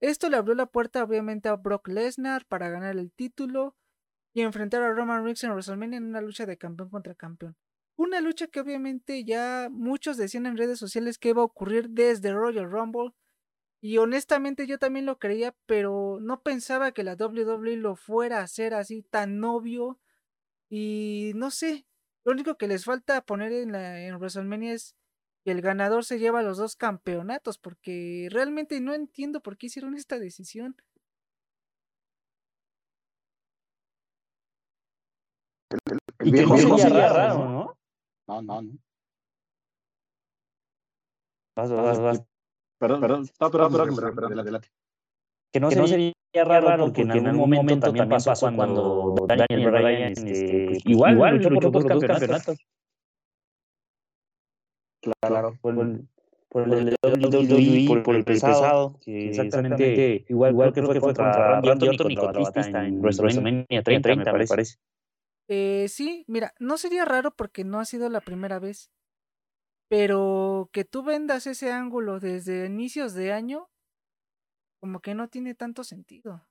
Esto 0.00 0.30
le 0.30 0.36
abrió 0.36 0.54
la 0.54 0.66
puerta 0.66 1.04
obviamente 1.04 1.48
a 1.48 1.56
Brock 1.56 1.88
Lesnar 1.88 2.46
para 2.46 2.70
ganar 2.70 2.96
el 2.96 3.12
título 3.12 3.76
y 4.32 4.40
enfrentar 4.42 4.82
a 4.82 4.92
Roman 4.92 5.24
Reigns 5.24 5.44
en 5.44 5.50
WrestleMania 5.50 5.98
en 5.98 6.06
una 6.06 6.20
lucha 6.20 6.46
de 6.46 6.56
campeón 6.56 6.88
contra 6.88 7.14
campeón. 7.14 7.56
Una 7.96 8.20
lucha 8.22 8.46
que 8.46 8.60
obviamente 8.60 9.24
ya 9.24 9.68
muchos 9.70 10.16
decían 10.16 10.46
en 10.46 10.56
redes 10.56 10.78
sociales 10.78 11.18
que 11.18 11.30
iba 11.30 11.42
a 11.42 11.44
ocurrir 11.44 11.90
desde 11.90 12.32
Royal 12.32 12.70
Rumble 12.70 13.12
y 13.82 13.98
honestamente 13.98 14.66
yo 14.66 14.78
también 14.78 15.04
lo 15.04 15.18
creía, 15.18 15.54
pero 15.66 16.18
no 16.20 16.42
pensaba 16.42 16.92
que 16.92 17.02
la 17.02 17.14
WWE 17.14 17.76
lo 17.76 17.96
fuera 17.96 18.38
a 18.38 18.44
hacer 18.44 18.72
así 18.72 19.02
tan 19.02 19.42
obvio 19.44 19.98
y 20.70 21.32
no 21.34 21.50
sé, 21.50 21.86
lo 22.24 22.32
único 22.32 22.56
que 22.56 22.68
les 22.68 22.84
falta 22.84 23.22
poner 23.22 23.52
en, 23.52 23.72
la, 23.72 24.00
en 24.00 24.16
WrestleMania 24.16 24.72
es 24.74 24.96
que 25.44 25.50
el 25.52 25.62
ganador 25.62 26.04
se 26.04 26.18
lleva 26.18 26.42
los 26.42 26.58
dos 26.58 26.76
campeonatos, 26.76 27.58
porque 27.58 28.28
realmente 28.30 28.80
no 28.80 28.94
entiendo 28.94 29.40
por 29.40 29.56
qué 29.56 29.66
hicieron 29.66 29.94
esta 29.94 30.18
decisión. 30.18 30.76
y 36.22 36.32
que 36.32 36.44
no 36.44 36.78
sería 36.78 37.08
raro, 37.08 37.48
¿no? 37.48 37.78
No, 38.28 38.42
no, 38.42 38.62
no. 38.62 38.78
Vas, 41.56 41.70
vas, 41.70 42.00
vas. 42.00 42.22
Perdón, 42.78 43.00
perdón. 43.00 43.28
No, 43.40 43.50
perdón, 43.50 43.72
perdón, 43.72 43.96
perdón, 43.96 44.14
perdón, 44.14 44.38
adelante. 44.38 44.68
Que 45.52 45.58
no, 45.60 45.70
sería 45.70 46.12
raro 46.34 46.84
porque, 46.84 47.02
en 47.02 47.26
algún 47.26 47.50
momento, 47.50 47.86
también 47.86 48.08
pasó 48.08 48.54
cuando 48.54 49.14
Daniel 49.26 49.70
Bryan 49.70 50.12
este, 50.12 50.32
este, 50.32 50.66
pues, 50.66 50.86
igual, 50.86 51.14
igual 51.14 51.36
luchó 51.36 51.70
por, 51.70 51.82
por 51.82 51.92
dos 51.92 52.04
campeonatos. 52.04 52.58
Claro. 55.20 55.54
Por, 55.60 55.74
por 56.50 56.62
el 56.74 56.96
WWE, 57.02 57.84
por, 57.86 58.02
por 58.02 58.16
el 58.16 58.24
pesado, 58.24 58.98
que 59.00 59.28
exactamente, 59.28 60.24
igual, 60.28 60.50
igual 60.52 60.72
que 60.72 60.82
fue, 60.82 61.00
fue 61.00 61.14
contra 61.14 61.60
Randy 61.60 61.88
Orton 61.88 62.10
y 62.10 62.16
contra 62.16 62.42
Batista 62.42 62.84
en 62.84 63.00
WrestleMania 63.00 63.82
30, 63.82 64.00
30, 64.02 64.32
me 64.32 64.46
parece. 64.46 64.76
Eh, 65.48 65.86
sí, 65.88 66.24
mira, 66.28 66.52
no 66.60 66.76
sería 66.76 67.04
raro 67.04 67.32
porque 67.32 67.64
no 67.64 67.80
ha 67.80 67.84
sido 67.84 68.08
la 68.08 68.20
primera 68.20 68.58
vez. 68.58 68.90
Pero 69.88 70.70
que 70.72 70.84
tú 70.84 71.02
vendas 71.02 71.48
ese 71.48 71.72
ángulo 71.72 72.20
desde 72.20 72.66
inicios 72.66 73.14
de 73.14 73.32
año, 73.32 73.68
como 74.80 75.00
que 75.00 75.14
no 75.14 75.28
tiene 75.28 75.54
tanto 75.54 75.84
sentido. 75.84 76.42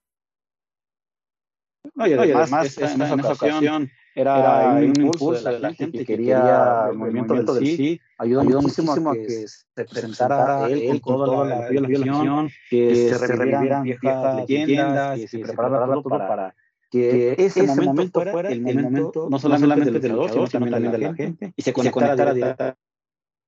No, 1.96 2.08
y 2.08 2.14
además, 2.14 2.78
en 2.78 3.02
esa 3.02 3.16
ocasión 3.16 3.90
era, 4.14 4.74
un, 4.74 4.84
impulso 4.84 5.32
de 5.32 5.60
la 5.60 5.74
gente 5.74 6.00
que 6.00 6.06
quería 6.06 6.88
el 6.92 6.98
movimiento 6.98 7.54
del 7.54 7.66
sí, 7.66 8.00
ayudó, 8.18 8.62
muchísimo 8.62 9.12
a 9.12 9.14
que 9.14 9.48
se 9.48 9.86
presentara 9.86 10.68
él 10.70 11.02
con 11.02 11.16
toda 11.16 11.46
la 11.46 11.70
violación, 11.70 12.50
que 12.70 13.10
se 13.10 13.28
revivieran 13.28 13.84
viejas 13.84 14.36
leyendas, 14.36 15.20
que 15.20 15.28
se 15.28 15.40
preparara 15.40 15.86
todo 15.86 16.04
para 16.04 16.56
que 16.92 17.36
ese 17.38 17.64
momento 17.64 18.22
fuera 18.22 18.50
el 18.50 18.62
momento 18.62 19.28
no 19.30 19.40
solamente 19.40 19.92
del 19.92 20.12
luchador, 20.12 20.50
sino 20.50 20.70
también 20.70 20.92
de 20.92 20.98
la 20.98 21.14
gente, 21.16 21.54
y 21.56 21.62
se 21.62 21.72
conectara 21.72 22.34
directamente 22.34 22.89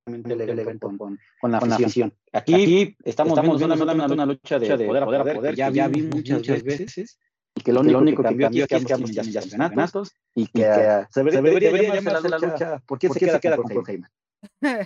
el 0.06 0.60
evento 0.60 0.92
con, 0.98 1.20
con, 1.40 1.52
la 1.52 1.58
afición. 1.58 2.14
Aquí, 2.32 2.96
estamos, 3.04 3.40
viendo 3.40 3.78
solamente 3.78 4.14
una, 4.14 4.26
lucha 4.26 4.60
de, 4.60 4.86
poder 4.86 5.04
a 5.04 5.06
poder, 5.06 5.42
que 5.42 5.56
ya, 5.56 5.70
ya 5.70 5.88
vi 5.88 6.02
muchas, 6.04 6.64
veces, 6.64 7.20
y 7.56 7.62
que 7.62 7.72
lo 7.72 7.82
único, 7.82 8.24
que 8.24 8.30
cambió 8.30 8.48
aquí 8.48 8.62
es 8.62 8.86
que 8.86 8.94
ambos 8.94 9.12
ya 9.12 9.24
campeonatos, 9.42 10.16
y 10.34 10.48
que, 10.48 10.64
se 11.10 11.24
debería, 11.24 11.72
debería 11.72 11.96
llamarse 11.96 12.30
la 12.30 12.38
lucha, 12.40 12.80
¿por 12.86 13.00
qué 13.00 13.10
se 13.10 13.40
queda 13.40 13.58
con 13.58 13.68
Paul 13.68 13.84
Heyman? 13.88 14.12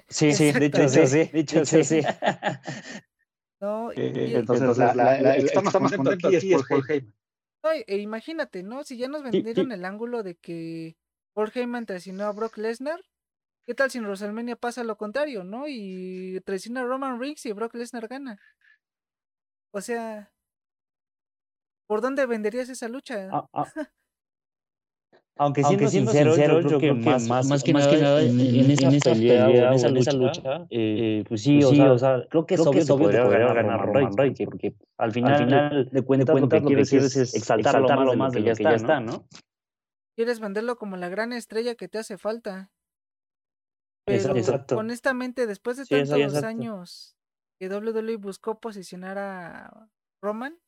Sí, 0.09 0.33
sí, 0.33 0.51
dicho 0.51 0.89
sí, 0.89 1.07
sí, 1.07 1.29
dicho 1.33 1.65
sí, 1.65 1.83
sí. 1.83 2.01
No, 3.61 3.89
entonces, 3.95 4.77
la, 4.77 4.93
la, 4.93 5.21
la, 5.21 5.35
estamos 5.37 5.73
contentos 5.73 6.35
aquí 6.35 6.53
es 6.53 6.63
Paul 6.67 6.83
Heyman. 6.87 7.13
E 7.87 7.97
imagínate, 7.97 8.61
¿no? 8.61 8.83
Si 8.83 8.97
ya 8.97 9.07
nos 9.07 9.23
vendieron 9.23 9.71
el 9.71 9.85
ángulo 9.85 10.21
de 10.21 10.35
que 10.35 10.97
Paul 11.33 11.51
Heyman 11.53 11.85
traicionó 11.85 12.25
a 12.25 12.31
Brock 12.31 12.57
Lesnar, 12.57 13.01
¿qué 13.65 13.73
tal 13.73 13.91
si 13.91 13.97
en 13.97 14.05
WrestleMania 14.05 14.55
pasa 14.55 14.83
lo 14.83 14.97
contrario, 14.97 15.43
no? 15.43 15.67
Y 15.67 16.39
traiciona 16.45 16.81
a 16.81 16.85
Roman 16.85 17.19
Reigns 17.19 17.45
y 17.45 17.51
Brock 17.51 17.75
Lesnar 17.75 18.07
gana. 18.07 18.39
O 19.71 19.81
sea, 19.81 20.31
¿por 21.87 22.01
dónde 22.01 22.25
venderías 22.25 22.69
esa 22.69 22.87
lucha? 22.87 23.29
Ah, 23.31 23.45
ah. 23.53 23.65
Aunque 25.37 25.65
siendo, 25.65 25.89
sincero, 25.89 26.33
yo, 26.61 26.77
creo, 26.77 26.79
que, 26.79 26.93
más, 26.93 27.27
más, 27.27 27.61
que, 27.61 27.73
nada, 27.73 28.21
en, 28.21 28.39
esa, 28.71 29.11
pelea, 29.11 29.49
o 29.49 29.73
en 29.73 29.97
esa, 29.97 30.13
lucha, 30.13 30.61
eh, 30.69 31.19
eh, 31.19 31.23
pues 31.27 31.41
sí, 31.41 31.59
pues 31.61 31.77
o, 31.77 31.97
sea, 31.97 32.25
creo 32.29 32.45
que 32.45 32.53
es 32.53 32.61
obvio 32.61 32.85
que 32.85 32.93
podría 32.93 33.25
ganar 33.25 33.85
Roman 33.85 34.15
Reigns, 34.15 34.39
porque, 34.45 34.75
al 34.97 35.11
final, 35.11 35.33
al 35.33 35.43
final 35.43 35.89
de 35.91 36.01
cuentas, 36.03 36.39
lo 36.39 36.47
que 36.47 36.61
quieres 36.61 36.93
es 36.93 37.35
exaltarlo 37.35 38.15
más 38.15 38.31
de 38.31 38.39
lo 38.39 38.55
que 38.55 38.63
ya 38.63 38.75
está, 38.75 39.01
¿no? 39.01 39.27
Quieres 40.15 40.39
venderlo 40.39 40.77
como 40.77 40.95
la 40.95 41.09
gran 41.09 41.33
estrella 41.33 41.75
que 41.75 41.89
te 41.89 41.97
hace 41.97 42.17
falta. 42.17 42.71
Pero 44.05 44.37
exacto. 44.37 44.77
honestamente, 44.77 45.47
después 45.47 45.77
de 45.77 45.85
tantos 45.85 46.43
años 46.43 47.17
que 47.57 47.69
WWE 47.69 48.17
buscó 48.17 48.59
posicionar 48.59 49.17
a 49.17 49.89
Roman, 50.21 50.59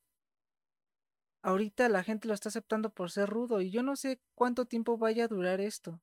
ahorita 1.42 1.88
la 1.88 2.02
gente 2.02 2.26
lo 2.26 2.34
está 2.34 2.48
aceptando 2.48 2.90
por 2.90 3.10
ser 3.10 3.28
rudo 3.28 3.60
y 3.60 3.70
yo 3.70 3.82
no 3.82 3.96
sé 3.96 4.20
cuánto 4.34 4.66
tiempo 4.66 4.98
vaya 4.98 5.24
a 5.24 5.28
durar 5.28 5.60
esto. 5.60 6.00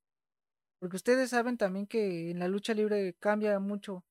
Porque 0.80 0.96
ustedes 0.96 1.30
saben 1.30 1.58
también 1.58 1.88
que 1.88 2.32
en 2.32 2.40
la 2.40 2.48
lucha 2.48 2.74
libre 2.74 3.16
cambia 3.20 3.60
mucho. 3.60 4.06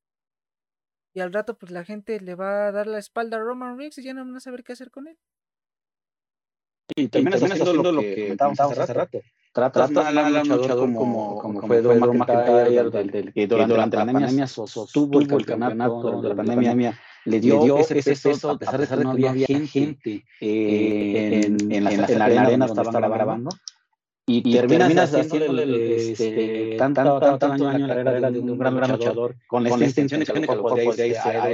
Y 1.15 1.21
al 1.21 1.33
rato 1.33 1.57
pues 1.57 1.71
la 1.73 1.85
gente 1.85 2.21
le 2.21 2.35
va 2.35 2.67
a 2.67 2.73
dar 2.73 2.87
la 2.87 2.99
espalda 2.99 3.37
a 3.37 3.41
Roman 3.41 3.79
Reigns 3.79 3.99
y 3.99 4.03
ya 4.03 4.15
no 4.15 4.25
van 4.25 4.37
a 4.37 4.41
saber 4.41 4.65
qué 4.65 4.73
hacer 4.73 4.91
con 4.91 5.07
él. 5.07 5.19
Y 6.97 7.09
también, 7.09 7.41
y 7.41 7.45
haciendo, 7.45 7.93
lo 7.93 8.01
que 8.01 8.35
comentábamos 8.37 8.79
hace 8.79 8.93
rato. 8.93 9.21
Trata 9.55 9.87
mal 9.87 10.19
a 10.19 10.43
un 10.43 10.49
luchador 10.49 10.93
como, 10.93 11.38
como, 11.38 11.61
fue 11.61 11.81
Drew 11.81 12.12
McIntyre, 12.12 12.90
del, 12.90 13.33
que 13.33 13.47
durante, 13.47 13.97
la 13.97 14.05
pandemia 14.05 14.49
sostuvo 14.49 15.21
el 15.21 15.29
campeonato, 15.29 16.01
durante 16.01 16.29
la 16.29 16.35
pandemia 16.35 17.01
le 17.25 17.38
dio, 17.40 17.79
ese 17.79 18.03
peso, 18.03 18.51
a 18.51 18.59
pesar 18.59 18.81
de 18.81 18.88
que 18.88 18.97
no 18.97 19.12
había 19.12 19.33
gente 19.47 20.25
en, 20.40 21.85
la, 21.85 21.93
en, 21.93 22.19
la, 22.19 22.25
arena 22.25 22.67
donde 22.67 22.83
estaban 22.83 23.11
grabando. 23.12 23.51
Y, 24.27 24.38
y 24.38 24.55
terminas, 24.55 25.14
haciéndole 25.14 26.11
este, 26.11 26.75
tanto, 26.77 27.21
tanto, 27.21 27.49
daño 27.49 27.85
a 27.85 27.88
la 27.88 27.95
carrera 27.95 28.31
de 28.33 28.40
un 28.40 28.59
gran 28.59 28.75
luchador 28.75 29.37
con 29.47 29.64
intención 29.67 30.25
que 30.25 30.47
lo 30.47 30.69
a 30.69 31.49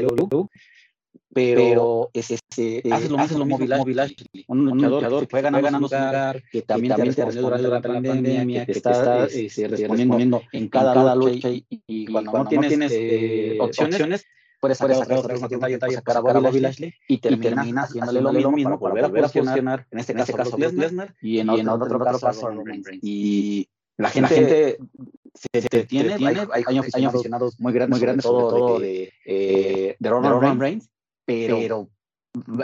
pero 1.32 2.10
es, 2.12 2.30
este, 2.30 2.86
eh, 2.86 2.92
hace 2.92 3.08
lo 3.08 3.18
mismo 3.18 3.46
Mobile 3.46 4.02
Ashley, 4.02 4.44
un, 4.48 4.68
un 4.68 4.82
luchador, 4.82 5.22
que 5.22 5.30
fue 5.30 5.42
ganando 5.42 5.68
un 5.68 5.82
lugar, 5.82 6.42
que 6.50 6.62
también, 6.62 6.94
también 6.94 7.14
te 7.14 7.24
responde 7.24 7.62
durante 7.62 7.88
la 7.88 8.02
pandemia, 8.02 8.66
que 8.66 8.72
te 8.72 8.78
está 8.78 9.26
este, 9.26 9.68
respondiendo 9.68 10.42
en 10.52 10.68
cada 10.68 11.14
lucha 11.14 11.48
y, 11.48 11.64
y 11.68 12.06
cuando, 12.06 12.32
cuando 12.32 12.54
no 12.54 12.68
tienes 12.68 12.92
eh, 12.92 13.54
eh 13.54 13.58
opciones, 13.60 14.24
puedes 14.60 14.78
sacar 14.78 15.18
otra 15.18 15.34
vez 15.34 15.94
sacar 15.94 16.16
a 16.16 16.20
Bobby 16.20 16.60
Lashley 16.60 16.94
y 17.08 17.18
termina 17.18 17.82
haciéndole 17.82 18.20
lo 18.20 18.50
mismo, 18.50 18.78
volver 18.78 19.04
a 19.04 19.08
posicionar, 19.08 19.86
en 19.90 19.98
este 19.98 20.14
caso 20.14 20.56
Lesnar 20.58 21.14
y 21.20 21.38
en 21.38 21.68
otro 21.68 21.98
caso 21.98 22.26
a 22.26 22.54
Y 23.02 23.68
la 23.96 24.10
gente 24.10 24.78
se, 25.34 25.68
detiene, 25.70 26.14
hay, 26.14 26.78
aficionados 26.78 27.60
muy 27.60 27.72
grandes, 27.72 27.98
muy 27.98 28.00
grandes 28.00 28.24
sobre 28.24 28.44
todo 28.44 28.78
de, 28.80 29.12
eh, 29.24 29.96
de 29.98 30.08
Roman 30.08 30.58
Reigns, 30.58 30.90
pero 31.48 31.88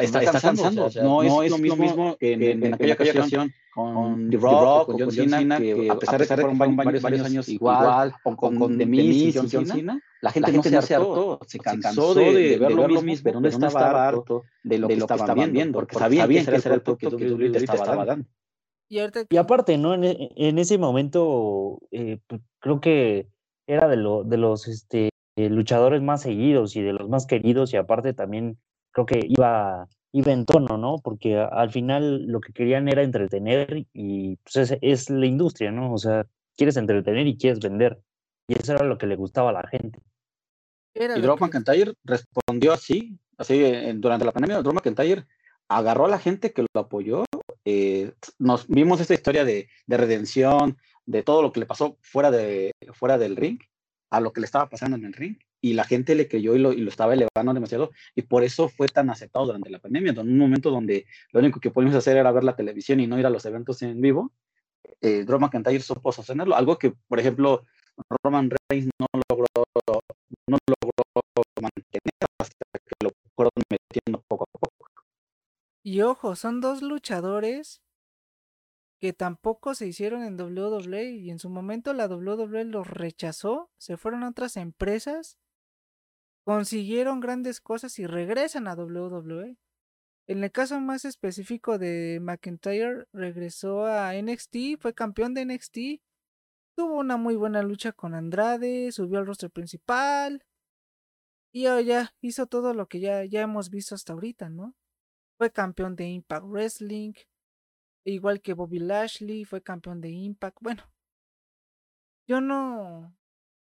está, 0.00 0.22
está 0.22 0.40
cansando. 0.40 0.88
no, 1.02 1.42
es, 1.42 1.50
lo 1.50 1.58
mismo, 1.58 2.16
que 2.18 2.32
en, 2.32 2.74
aquella 2.74 2.94
ocasión 2.94 3.52
con 3.74 4.30
The 4.30 4.36
Rock, 4.36 4.86
con 4.86 4.98
John 4.98 5.10
Cena, 5.10 5.58
que 5.58 5.90
a 5.90 5.98
pesar 5.98 6.20
de 6.20 6.26
que 6.26 6.34
fueron 6.34 6.58
varios, 6.58 7.04
años 7.24 7.48
igual, 7.48 8.14
o 8.24 8.36
con, 8.36 8.58
con 8.58 8.78
The 8.78 8.86
Miz 8.86 9.34
y 9.34 9.38
John 9.38 9.48
Cena, 9.48 10.00
la 10.22 10.30
gente, 10.30 10.52
no 10.52 10.82
se 10.82 10.94
hartó, 10.94 11.40
se 11.46 11.58
cansó 11.58 12.14
de, 12.14 12.58
ver 12.58 12.72
lo 12.72 13.02
mismo, 13.02 13.24
pero 13.24 13.40
no 13.40 13.48
estaba 13.48 14.08
harto 14.08 14.44
de 14.62 14.78
lo 14.78 14.88
que 14.88 14.94
estaban 14.94 15.52
viendo, 15.52 15.78
porque 15.78 15.98
sabían 15.98 16.28
que 16.28 16.38
ese 16.38 16.68
era 16.68 16.74
el 16.74 16.82
producto 16.82 17.16
que 17.16 17.32
WWE 17.32 17.56
estaba 17.56 18.04
dando. 18.04 18.26
Y, 18.88 19.36
aparte, 19.36 19.76
¿no? 19.78 19.94
En, 19.94 20.04
en 20.04 20.58
ese 20.58 20.78
momento, 20.78 21.80
eh, 21.90 22.18
pues, 22.28 22.40
creo 22.60 22.80
que 22.80 23.28
era 23.66 23.88
de, 23.88 23.96
lo, 23.96 24.22
de 24.22 24.36
los 24.36 24.68
este, 24.68 25.10
luchadores 25.36 26.02
más 26.02 26.22
seguidos 26.22 26.76
y 26.76 26.82
de 26.82 26.92
los 26.92 27.08
más 27.08 27.26
queridos, 27.26 27.72
y 27.72 27.76
aparte 27.76 28.14
también 28.14 28.58
creo 28.90 29.06
que 29.06 29.20
iba, 29.28 29.86
iba 30.12 30.32
en 30.32 30.46
tono, 30.46 30.78
¿no? 30.78 30.96
Porque 31.02 31.36
al 31.38 31.70
final 31.70 32.24
lo 32.26 32.40
que 32.40 32.52
querían 32.52 32.88
era 32.88 33.02
entretener 33.02 33.86
y 33.92 34.36
pues 34.36 34.76
es, 34.80 35.10
la 35.10 35.26
industria, 35.26 35.70
¿no? 35.70 35.92
O 35.92 35.98
sea, 35.98 36.26
quieres 36.56 36.76
entretener 36.76 37.26
y 37.26 37.36
quieres 37.36 37.60
vender. 37.60 38.00
Y 38.48 38.58
eso 38.58 38.74
era 38.74 38.84
lo 38.84 38.96
que 38.96 39.06
le 39.06 39.16
gustaba 39.16 39.50
a 39.50 39.52
la 39.52 39.68
gente. 39.68 40.00
y 40.94 41.20
Drew 41.20 41.36
McIntyre 41.38 41.92
respondió 42.04 42.72
así, 42.72 43.18
así 43.36 43.60
durante 43.96 44.24
la 44.24 44.32
pandemia, 44.32 44.62
Drew 44.62 44.72
McIntyre 44.72 45.26
agarró 45.68 46.06
a 46.06 46.10
la 46.10 46.18
gente 46.18 46.52
que 46.52 46.62
lo 46.62 46.80
apoyó. 46.80 47.24
Eh, 47.64 48.12
nos 48.38 48.68
vimos 48.68 49.00
esta 49.00 49.14
historia 49.14 49.44
de, 49.44 49.68
de, 49.86 49.96
redención, 49.96 50.78
de 51.04 51.22
todo 51.22 51.42
lo 51.42 51.52
que 51.52 51.60
le 51.60 51.66
pasó 51.66 51.98
fuera, 52.00 52.30
de, 52.30 52.72
fuera 52.94 53.18
del 53.18 53.36
ring, 53.36 53.58
a 54.16 54.20
lo 54.20 54.32
que 54.32 54.40
le 54.40 54.46
estaba 54.46 54.68
pasando 54.68 54.96
en 54.96 55.04
el 55.04 55.12
ring 55.12 55.36
y 55.60 55.74
la 55.74 55.84
gente 55.84 56.14
le 56.14 56.28
creyó 56.28 56.54
y 56.54 56.58
lo, 56.58 56.72
y 56.72 56.80
lo, 56.80 56.90
estaba 56.90 57.14
elevando 57.14 57.52
demasiado 57.54 57.90
y 58.14 58.22
por 58.22 58.44
eso 58.44 58.68
fue 58.68 58.88
tan 58.88 59.10
aceptado 59.10 59.46
durante 59.46 59.70
la 59.70 59.78
pandemia, 59.78 60.12
en 60.12 60.18
un 60.18 60.38
momento 60.38 60.70
donde 60.70 61.06
lo 61.32 61.40
único 61.40 61.60
que 61.60 61.70
podíamos 61.70 61.96
hacer 61.96 62.16
era 62.16 62.32
ver 62.32 62.44
la 62.44 62.56
televisión 62.56 63.00
y 63.00 63.06
no 63.06 63.18
ir 63.18 63.26
a 63.26 63.30
los 63.30 63.44
eventos 63.44 63.82
en 63.82 64.00
vivo, 64.00 64.32
eh, 65.00 65.24
Drew 65.24 65.38
McIntyre 65.38 65.80
supo 65.80 66.12
sostenerlo, 66.12 66.56
algo 66.56 66.78
que, 66.78 66.92
por 67.08 67.20
ejemplo, 67.20 67.64
Roman 68.22 68.50
Reigns 68.68 68.90
no 68.98 69.06
logró, 69.28 69.46
no 70.48 70.58
logró 70.68 71.42
mantener 71.60 72.26
hasta 72.38 72.78
que 72.84 73.04
lo 73.04 73.10
fueron 73.34 73.52
metiendo 73.70 74.22
poco 74.28 74.44
a 74.44 74.58
poco. 74.58 74.90
Y 75.82 76.00
ojo, 76.02 76.36
son 76.36 76.60
dos 76.60 76.82
luchadores 76.82 77.80
tampoco 79.12 79.74
se 79.74 79.86
hicieron 79.86 80.22
en 80.22 80.40
WWE 80.40 81.10
y 81.10 81.30
en 81.30 81.38
su 81.38 81.50
momento 81.50 81.92
la 81.92 82.06
WWE 82.06 82.64
los 82.64 82.86
rechazó, 82.86 83.70
se 83.78 83.96
fueron 83.96 84.22
a 84.24 84.30
otras 84.30 84.56
empresas 84.56 85.38
consiguieron 86.46 87.18
grandes 87.18 87.60
cosas 87.60 87.98
y 87.98 88.06
regresan 88.06 88.68
a 88.68 88.74
WWE. 88.74 89.58
En 90.28 90.44
el 90.44 90.52
caso 90.52 90.80
más 90.80 91.04
específico 91.04 91.76
de 91.76 92.20
McIntyre, 92.22 93.06
regresó 93.12 93.84
a 93.84 94.12
NXT, 94.14 94.78
fue 94.78 94.94
campeón 94.94 95.34
de 95.34 95.44
NXT, 95.44 95.78
tuvo 96.76 96.98
una 97.00 97.16
muy 97.16 97.34
buena 97.34 97.62
lucha 97.62 97.90
con 97.90 98.14
Andrade, 98.14 98.92
subió 98.92 99.18
al 99.18 99.26
rostro 99.26 99.50
principal 99.50 100.44
y 101.52 101.62
ya 101.62 102.14
hizo 102.20 102.46
todo 102.46 102.74
lo 102.74 102.86
que 102.86 103.00
ya, 103.00 103.24
ya 103.24 103.40
hemos 103.42 103.68
visto 103.68 103.96
hasta 103.96 104.12
ahorita, 104.12 104.48
¿no? 104.48 104.76
Fue 105.38 105.50
campeón 105.50 105.96
de 105.96 106.06
Impact 106.06 106.46
Wrestling, 106.46 107.14
igual 108.12 108.40
que 108.40 108.54
Bobby 108.54 108.78
Lashley, 108.78 109.44
fue 109.44 109.62
campeón 109.62 110.00
de 110.00 110.10
Impact. 110.10 110.58
Bueno, 110.60 110.82
yo 112.28 112.40
no, 112.40 113.16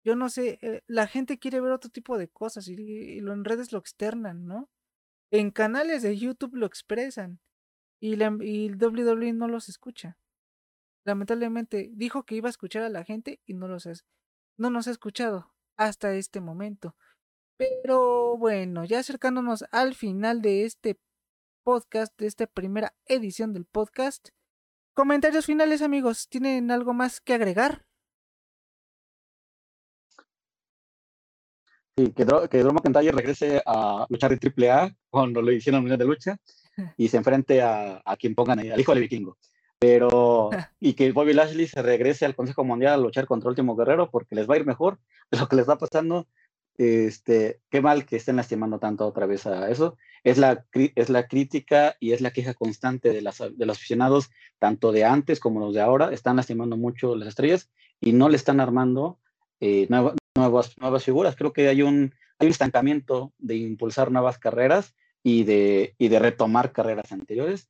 yo 0.04 0.16
no 0.16 0.28
sé, 0.28 0.58
eh, 0.62 0.82
la 0.86 1.06
gente 1.06 1.38
quiere 1.38 1.60
ver 1.60 1.72
otro 1.72 1.90
tipo 1.90 2.18
de 2.18 2.28
cosas 2.28 2.68
y, 2.68 3.18
en 3.18 3.44
redes 3.44 3.72
lo 3.72 3.78
externan, 3.78 4.46
¿no? 4.46 4.70
En 5.30 5.50
canales 5.50 6.02
de 6.02 6.16
YouTube 6.16 6.54
lo 6.54 6.66
expresan 6.66 7.40
y, 8.00 8.16
la, 8.16 8.36
y 8.40 8.70
WWE 8.70 9.32
no 9.32 9.48
los 9.48 9.68
escucha. 9.68 10.18
Lamentablemente 11.04 11.90
dijo 11.94 12.24
que 12.24 12.36
iba 12.36 12.48
a 12.48 12.50
escuchar 12.50 12.82
a 12.82 12.88
la 12.88 13.04
gente 13.04 13.40
y 13.46 13.54
no 13.54 13.68
los 13.68 13.86
no 14.58 14.70
nos 14.70 14.88
ha 14.88 14.90
escuchado 14.90 15.54
hasta 15.76 16.14
este 16.14 16.40
momento. 16.40 16.96
Pero 17.56 18.36
bueno, 18.36 18.84
ya 18.84 19.00
acercándonos 19.00 19.64
al 19.72 19.94
final 19.94 20.42
de 20.42 20.64
este 20.64 20.98
podcast, 21.68 22.18
de 22.18 22.26
esta 22.26 22.46
primera 22.46 22.94
edición 23.04 23.52
del 23.52 23.66
podcast, 23.66 24.30
comentarios 24.94 25.44
finales, 25.44 25.82
amigos. 25.82 26.26
¿Tienen 26.30 26.70
algo 26.70 26.94
más 26.94 27.20
que 27.20 27.34
agregar? 27.34 27.84
Sí, 31.94 32.10
que, 32.12 32.24
que 32.24 32.58
Drew 32.62 32.72
McIntyre 32.72 33.12
regrese 33.12 33.62
a 33.66 34.06
luchar 34.08 34.32
en 34.32 34.40
AAA 34.42 34.96
cuando 35.10 35.42
lo 35.42 35.52
hicieron 35.52 35.86
en 35.86 35.98
de 35.98 36.06
lucha 36.06 36.38
y 36.96 37.08
se 37.08 37.18
enfrente 37.18 37.60
a, 37.60 38.00
a 38.02 38.16
quien 38.16 38.34
pongan 38.34 38.60
ahí, 38.60 38.70
al 38.70 38.80
hijo 38.80 38.92
del 38.92 39.02
vikingo. 39.02 39.36
Pero, 39.78 40.48
y 40.80 40.94
que 40.94 41.12
Bobby 41.12 41.34
Lashley 41.34 41.66
se 41.66 41.82
regrese 41.82 42.24
al 42.24 42.34
Consejo 42.34 42.64
Mundial 42.64 42.94
a 42.94 42.96
luchar 42.96 43.26
contra 43.26 43.48
el 43.48 43.50
último 43.50 43.76
guerrero 43.76 44.10
porque 44.10 44.34
les 44.34 44.48
va 44.48 44.54
a 44.54 44.58
ir 44.58 44.64
mejor 44.64 45.00
de 45.30 45.38
lo 45.38 45.46
que 45.46 45.56
les 45.56 45.64
está 45.64 45.76
pasando. 45.76 46.28
Este, 46.78 47.60
qué 47.70 47.82
mal 47.82 48.06
que 48.06 48.14
estén 48.14 48.36
lastimando 48.36 48.78
tanto 48.78 49.04
otra 49.04 49.26
vez 49.26 49.46
a 49.46 49.68
eso. 49.68 49.98
Es 50.22 50.38
la, 50.38 50.64
es 50.72 51.10
la 51.10 51.26
crítica 51.26 51.96
y 51.98 52.12
es 52.12 52.20
la 52.20 52.30
queja 52.30 52.54
constante 52.54 53.12
de, 53.12 53.20
las, 53.20 53.38
de 53.38 53.66
los 53.66 53.76
aficionados, 53.76 54.30
tanto 54.60 54.92
de 54.92 55.04
antes 55.04 55.40
como 55.40 55.58
los 55.58 55.74
de 55.74 55.80
ahora. 55.80 56.12
Están 56.12 56.36
lastimando 56.36 56.76
mucho 56.76 57.16
las 57.16 57.28
estrellas 57.28 57.68
y 58.00 58.12
no 58.12 58.28
le 58.28 58.36
están 58.36 58.60
armando 58.60 59.18
eh, 59.60 59.88
nuevas, 60.36 60.78
nuevas 60.78 61.04
figuras. 61.04 61.34
Creo 61.34 61.52
que 61.52 61.68
hay 61.68 61.82
un, 61.82 62.14
hay 62.38 62.46
un 62.46 62.52
estancamiento 62.52 63.32
de 63.38 63.56
impulsar 63.56 64.12
nuevas 64.12 64.38
carreras 64.38 64.94
y 65.24 65.42
de, 65.42 65.96
y 65.98 66.08
de 66.08 66.18
retomar 66.20 66.70
carreras 66.70 67.10
anteriores. 67.10 67.68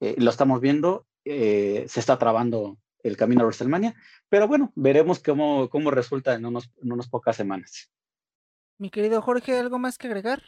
Eh, 0.00 0.16
lo 0.18 0.30
estamos 0.30 0.60
viendo, 0.60 1.06
eh, 1.24 1.84
se 1.88 2.00
está 2.00 2.18
trabando 2.18 2.76
el 3.04 3.16
camino 3.16 3.42
a 3.42 3.44
WrestleMania, 3.44 3.94
pero 4.28 4.48
bueno, 4.48 4.72
veremos 4.74 5.20
cómo, 5.20 5.68
cómo 5.70 5.92
resulta 5.92 6.34
en, 6.34 6.44
unos, 6.44 6.70
en 6.82 6.90
unas 6.90 7.08
pocas 7.08 7.36
semanas. 7.36 7.88
Mi 8.78 8.90
querido 8.90 9.20
Jorge, 9.20 9.58
¿algo 9.58 9.80
más 9.80 9.98
que 9.98 10.06
agregar? 10.06 10.40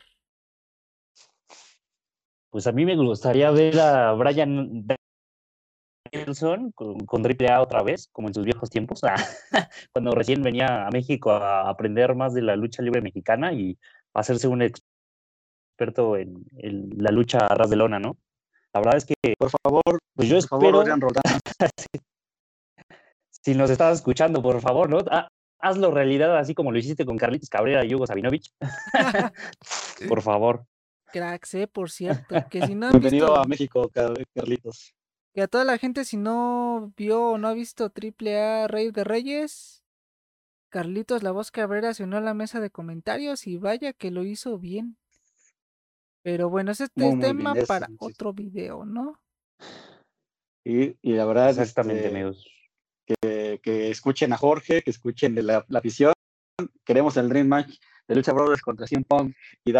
Pues 2.50 2.68
a 2.68 2.72
mí 2.72 2.84
me 2.84 2.96
gustaría 2.96 3.50
ver 3.50 3.78
a 3.80 4.12
Brian 4.12 4.86
Danielson 6.12 6.70
con, 6.70 7.00
con 7.00 7.26
AAA 7.26 7.60
otra 7.60 7.82
vez, 7.82 8.08
como 8.12 8.28
en 8.28 8.34
sus 8.34 8.44
viejos 8.44 8.70
tiempos, 8.70 9.00
cuando 9.92 10.12
recién 10.12 10.42
venía 10.42 10.86
a 10.86 10.90
México 10.90 11.32
a 11.32 11.68
aprender 11.68 12.14
más 12.14 12.32
de 12.32 12.42
la 12.42 12.54
lucha 12.54 12.82
libre 12.82 13.02
mexicana 13.02 13.52
y 13.52 13.76
hacerse 14.14 14.46
un 14.46 14.62
experto 14.62 16.16
en, 16.16 16.44
la 16.96 17.10
lucha 17.10 17.38
a 17.38 17.54
ras 17.56 17.68
de 17.68 17.76
lona, 17.76 17.98
¿no? 17.98 18.16
La 18.72 18.80
verdad 18.80 18.96
es 18.96 19.06
que, 19.06 19.14
por 19.36 19.50
favor, 19.50 19.98
pues 20.14 20.28
yo 20.28 20.36
espero, 20.36 20.84
si 23.30 23.54
nos 23.56 23.70
estás 23.70 23.96
escuchando, 23.96 24.40
por 24.40 24.60
favor, 24.60 24.88
¿no? 24.88 24.98
Ah, 25.10 25.26
hazlo 25.60 25.90
realidad 25.90 26.36
así 26.36 26.54
como 26.54 26.72
lo 26.72 26.78
hiciste 26.78 27.04
con 27.04 27.16
Carlitos 27.16 27.48
Cabrera 27.48 27.84
y 27.84 27.94
Hugo 27.94 28.06
Sabinovich. 28.06 28.52
por 30.08 30.22
favor. 30.22 30.66
Cracks, 31.12 31.54
eh, 31.54 31.66
por 31.66 31.90
cierto. 31.90 32.36
Que 32.50 32.66
si 32.66 32.74
no 32.74 32.90
Bienvenido 32.90 33.36
a 33.36 33.44
México, 33.44 33.90
Carlitos. 34.34 34.94
Que 35.32 35.42
a 35.42 35.48
toda 35.48 35.64
la 35.64 35.78
gente, 35.78 36.04
si 36.04 36.16
no 36.16 36.92
vio 36.96 37.32
o 37.32 37.38
no 37.38 37.48
ha 37.48 37.52
visto 37.52 37.90
Triple 37.90 38.40
A 38.40 38.68
Rey 38.68 38.90
de 38.90 39.04
Reyes, 39.04 39.84
Carlitos 40.68 41.22
La 41.22 41.32
Voz 41.32 41.50
Cabrera 41.50 41.94
se 41.94 42.04
unió 42.04 42.18
a 42.18 42.22
la 42.22 42.34
mesa 42.34 42.60
de 42.60 42.70
comentarios 42.70 43.46
y 43.46 43.56
vaya 43.56 43.92
que 43.92 44.10
lo 44.10 44.24
hizo 44.24 44.58
bien. 44.58 44.96
Pero 46.22 46.50
bueno, 46.50 46.72
ese 46.72 46.84
es 46.84 46.90
tema 46.92 47.54
para 47.66 47.88
otro 47.98 48.32
video, 48.32 48.84
¿no? 48.84 49.20
Y, 50.64 50.96
y 51.00 51.12
la 51.14 51.24
verdad, 51.24 51.48
exactamente, 51.48 52.04
este, 52.04 52.14
amigos 52.14 52.59
que, 53.20 53.90
escuchen 53.90 54.32
a 54.32 54.36
Jorge, 54.36 54.82
que 54.82 54.90
escuchen 54.90 55.34
la, 55.46 55.64
la 55.68 55.80
visión. 55.80 56.12
Queremos 56.84 57.16
el 57.16 57.28
Dream 57.28 57.48
Match 57.48 57.78
de 58.08 58.16
Lucha 58.16 58.32
Brothers 58.32 58.62
contra 58.62 58.86
CM 58.86 59.04
Punk 59.04 59.34
y, 59.64 59.72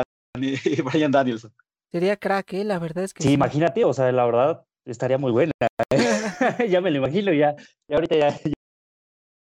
Brian 0.83 1.11
Danielson. 1.13 1.53
Sería 1.91 2.17
crack, 2.17 2.53
¿eh? 2.55 2.65
la 2.65 2.79
verdad 2.79 3.05
es 3.05 3.13
que. 3.13 3.23
Sí, 3.23 3.33
imagínate, 3.33 3.85
o 3.85 3.93
sea, 3.93 4.11
la 4.13 4.25
verdad 4.25 4.65
estaría 4.85 5.19
muy 5.19 5.33
buena. 5.33 5.53
ya 6.69 6.81
me 6.81 6.91
lo 6.91 6.99
imagino, 6.99 7.33
ya, 7.33 7.57
ya 7.89 7.97
ahorita 7.97 8.17
ya, 8.17 8.39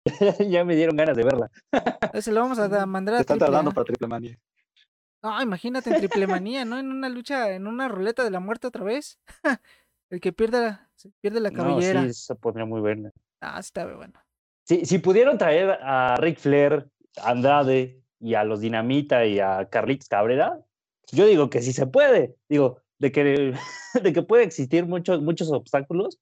ya, 0.49 0.63
me 0.63 0.75
dieron 0.75 0.95
ganas 0.95 1.17
de 1.17 1.23
verla. 1.23 1.51
Se 2.19 2.31
lo 2.31 2.41
vamos 2.41 2.59
a 2.59 2.85
mandar 2.85 3.15
a. 3.15 3.19
Están 3.19 3.39
tardando 3.39 3.71
para 3.71 3.85
Triple 3.85 4.07
Manía. 4.07 4.37
No, 5.21 5.41
imagínate 5.41 5.89
en 5.91 5.97
Triple 5.97 6.25
Manía, 6.25 6.65
¿no? 6.65 6.79
En 6.79 6.89
una 6.89 7.09
lucha, 7.09 7.51
en 7.51 7.67
una 7.67 7.87
ruleta 7.87 8.23
de 8.23 8.31
la 8.31 8.39
muerte 8.39 8.67
otra 8.67 8.83
vez. 8.83 9.19
El 10.09 10.19
que 10.19 10.33
pierde 10.33 10.77
pierde 11.21 11.39
la 11.39 11.51
cabellera. 11.51 12.01
No, 12.01 12.07
sí, 12.07 12.13
se 12.13 12.35
pondría 12.35 12.65
muy 12.65 12.81
buena. 12.81 13.11
Ah, 13.41 13.59
está 13.59 13.85
bueno. 13.85 14.13
Si, 14.63 14.85
si 14.85 14.99
pudieron 14.99 15.37
traer 15.37 15.71
a 15.81 16.15
Ric 16.17 16.39
Flair, 16.39 16.87
a 17.17 17.31
Andrade 17.31 18.01
y 18.19 18.35
a 18.35 18.43
los 18.43 18.61
Dinamita 18.61 19.25
y 19.25 19.39
a 19.39 19.67
Carlitos 19.69 20.07
Cabrera, 20.07 20.59
yo 21.11 21.25
digo 21.25 21.49
que 21.49 21.61
sí 21.61 21.73
se 21.73 21.87
puede. 21.87 22.35
Digo, 22.47 22.81
de 22.99 23.11
que, 23.11 23.53
de 24.01 24.13
que 24.13 24.21
puede 24.21 24.43
existir 24.43 24.85
muchos, 24.85 25.21
muchos 25.21 25.51
obstáculos, 25.51 26.19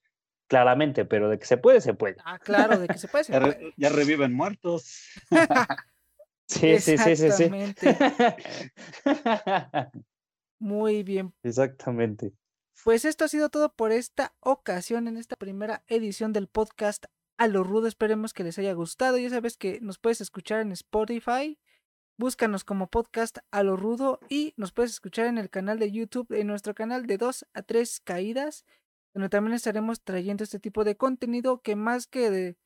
claramente, 0.47 1.05
pero 1.05 1.29
de 1.29 1.37
que 1.37 1.45
se 1.45 1.57
puede, 1.57 1.81
se 1.81 1.93
puede. 1.93 2.15
Ah, 2.25 2.39
claro, 2.39 2.79
de 2.79 2.87
que 2.87 2.97
se 2.97 3.07
puede, 3.07 3.23
se 3.25 3.39
puede. 3.39 3.73
Ya, 3.77 3.89
reviven 3.89 4.33
muertos. 4.33 5.11
sí, 6.47 6.79
sí, 6.79 6.97
sí, 6.97 7.15
sí, 7.15 7.31
sí. 7.31 7.51
Muy 10.59 11.03
bien. 11.03 11.33
Exactamente. 11.43 12.33
Pues 12.85 13.03
esto 13.03 13.25
ha 13.25 13.27
sido 13.27 13.49
todo 13.49 13.73
por 13.73 13.91
esta 13.91 14.33
ocasión 14.39 15.09
en 15.09 15.17
esta 15.17 15.35
primera 15.35 15.83
edición 15.87 16.31
del 16.31 16.47
podcast 16.47 17.05
a 17.37 17.47
lo 17.47 17.65
rudo. 17.65 17.87
Esperemos 17.87 18.33
que 18.33 18.45
les 18.45 18.57
haya 18.57 18.71
gustado. 18.71 19.17
Ya 19.17 19.29
sabes 19.29 19.57
que 19.57 19.81
nos 19.81 19.99
puedes 19.99 20.21
escuchar 20.21 20.61
en 20.61 20.71
Spotify. 20.71 21.59
Búscanos 22.17 22.63
como 22.63 22.87
podcast 22.87 23.39
a 23.51 23.63
lo 23.63 23.75
rudo 23.75 24.21
y 24.29 24.53
nos 24.55 24.71
puedes 24.71 24.91
escuchar 24.91 25.25
en 25.25 25.37
el 25.37 25.49
canal 25.49 25.77
de 25.77 25.91
YouTube, 25.91 26.31
en 26.31 26.47
nuestro 26.47 26.73
canal 26.73 27.05
de 27.05 27.17
2 27.17 27.47
a 27.53 27.61
3 27.63 27.99
caídas, 27.99 28.65
donde 29.13 29.27
también 29.27 29.55
estaremos 29.55 30.01
trayendo 30.01 30.45
este 30.45 30.59
tipo 30.59 30.85
de 30.85 30.95
contenido 30.95 31.61
que 31.61 31.75
más 31.75 32.07
que 32.07 32.29
de, 32.29 32.57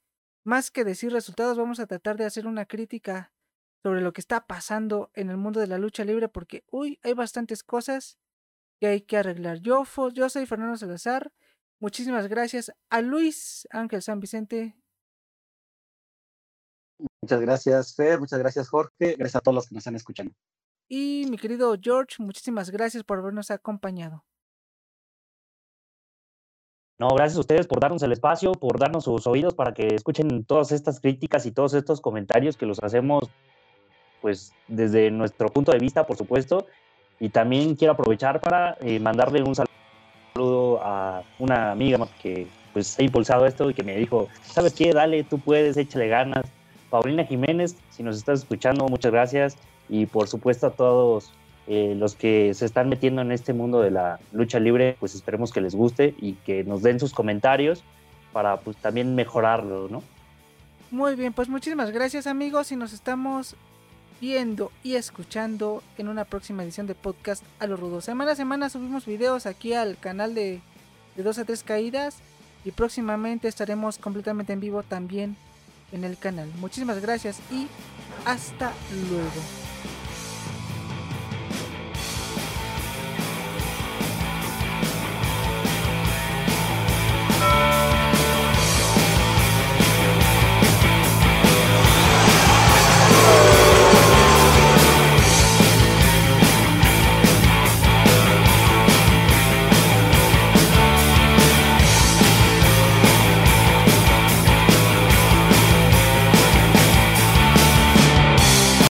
más 0.43 0.69
que 0.69 0.83
decir 0.83 1.11
resultados 1.11 1.57
vamos 1.57 1.79
a 1.79 1.87
tratar 1.87 2.17
de 2.17 2.25
hacer 2.25 2.45
una 2.45 2.65
crítica 2.65 3.31
sobre 3.81 4.01
lo 4.01 4.13
que 4.13 4.21
está 4.21 4.45
pasando 4.45 5.11
en 5.15 5.31
el 5.31 5.37
mundo 5.37 5.59
de 5.59 5.67
la 5.67 5.79
lucha 5.79 6.05
libre 6.05 6.29
porque 6.29 6.63
uy, 6.71 6.99
hay 7.03 7.13
bastantes 7.13 7.63
cosas 7.63 8.17
que 8.79 8.87
hay 8.87 9.01
que 9.01 9.17
arreglar. 9.17 9.59
Yo, 9.59 9.83
yo 10.13 10.29
soy 10.29 10.45
Fernando 10.45 10.77
Salazar. 10.77 11.31
Muchísimas 11.79 12.27
gracias 12.27 12.71
a 12.89 13.01
Luis 13.01 13.67
Ángel 13.71 14.01
San 14.01 14.19
Vicente. 14.19 14.75
Muchas 17.21 17.41
gracias, 17.41 17.95
Fer. 17.95 18.19
Muchas 18.19 18.39
gracias, 18.39 18.69
Jorge. 18.69 19.15
Gracias 19.17 19.35
a 19.35 19.41
todos 19.41 19.55
los 19.55 19.67
que 19.67 19.75
nos 19.75 19.81
están 19.81 19.95
escuchando. 19.95 20.33
Y 20.89 21.25
mi 21.29 21.37
querido 21.37 21.75
George, 21.81 22.15
muchísimas 22.19 22.69
gracias 22.69 23.03
por 23.03 23.19
habernos 23.19 23.51
acompañado. 23.51 24.23
No, 26.99 27.09
gracias 27.09 27.37
a 27.37 27.41
ustedes 27.41 27.67
por 27.67 27.79
darnos 27.79 28.03
el 28.03 28.11
espacio, 28.11 28.51
por 28.53 28.79
darnos 28.79 29.05
sus 29.05 29.25
oídos 29.25 29.55
para 29.55 29.73
que 29.73 29.87
escuchen 29.87 30.45
todas 30.45 30.71
estas 30.71 30.99
críticas 30.99 31.45
y 31.45 31.51
todos 31.51 31.73
estos 31.73 31.99
comentarios 31.99 32.55
que 32.55 32.65
los 32.65 32.81
hacemos, 32.83 33.29
pues, 34.21 34.53
desde 34.67 35.09
nuestro 35.11 35.49
punto 35.49 35.71
de 35.71 35.79
vista, 35.79 36.05
por 36.05 36.17
supuesto, 36.17 36.67
y 37.19 37.29
también 37.29 37.75
quiero 37.75 37.93
aprovechar 37.93 38.41
para 38.41 38.77
eh, 38.81 38.99
mandarle 38.99 39.43
un 39.43 39.55
saludo 39.55 40.81
a 40.83 41.23
una 41.39 41.71
amiga 41.71 42.07
que 42.21 42.47
pues 42.73 42.97
ha 42.99 43.03
impulsado 43.03 43.45
esto 43.45 43.69
y 43.69 43.73
que 43.73 43.83
me 43.83 43.95
dijo, 43.95 44.27
¿sabes 44.43 44.73
qué? 44.73 44.91
Dale, 44.93 45.23
tú 45.23 45.39
puedes, 45.39 45.77
échale 45.77 46.07
ganas. 46.07 46.45
Paulina 46.89 47.23
Jiménez, 47.23 47.75
si 47.91 48.03
nos 48.03 48.17
estás 48.17 48.39
escuchando, 48.39 48.87
muchas 48.87 49.11
gracias. 49.11 49.57
Y 49.89 50.05
por 50.07 50.27
supuesto 50.27 50.67
a 50.67 50.71
todos 50.71 51.31
eh, 51.67 51.95
los 51.97 52.15
que 52.15 52.53
se 52.53 52.65
están 52.65 52.89
metiendo 52.89 53.21
en 53.21 53.31
este 53.31 53.53
mundo 53.53 53.81
de 53.81 53.91
la 53.91 54.19
lucha 54.31 54.59
libre, 54.59 54.97
pues 54.99 55.15
esperemos 55.15 55.51
que 55.53 55.61
les 55.61 55.75
guste 55.75 56.15
y 56.19 56.33
que 56.33 56.63
nos 56.63 56.81
den 56.81 56.99
sus 56.99 57.13
comentarios 57.13 57.83
para 58.31 58.57
pues 58.57 58.75
también 58.77 59.15
mejorarlo, 59.15 59.87
¿no? 59.89 60.03
Muy 60.91 61.15
bien, 61.15 61.33
pues 61.33 61.49
muchísimas 61.49 61.91
gracias 61.91 62.27
amigos 62.27 62.71
y 62.71 62.75
nos 62.75 62.93
estamos 62.93 63.55
viendo 64.23 64.71
y 64.83 64.95
escuchando 64.95 65.83
en 65.97 66.07
una 66.07 66.23
próxima 66.23 66.63
edición 66.63 66.87
de 66.87 66.95
podcast 66.95 67.43
a 67.59 67.67
los 67.67 67.77
rudos. 67.77 68.05
Semana 68.05 68.31
a 68.31 68.35
semana 68.35 68.69
subimos 68.69 69.05
videos 69.05 69.45
aquí 69.45 69.73
al 69.73 69.97
canal 69.99 70.33
de, 70.33 70.61
de 71.17 71.23
2 71.23 71.39
a 71.39 71.43
3 71.43 71.61
caídas 71.63 72.15
y 72.63 72.71
próximamente 72.71 73.49
estaremos 73.49 73.97
completamente 73.97 74.53
en 74.53 74.61
vivo 74.61 74.81
también 74.81 75.35
en 75.91 76.05
el 76.05 76.17
canal. 76.17 76.49
Muchísimas 76.61 77.01
gracias 77.01 77.39
y 77.51 77.67
hasta 78.23 78.71
luego. 79.09 79.62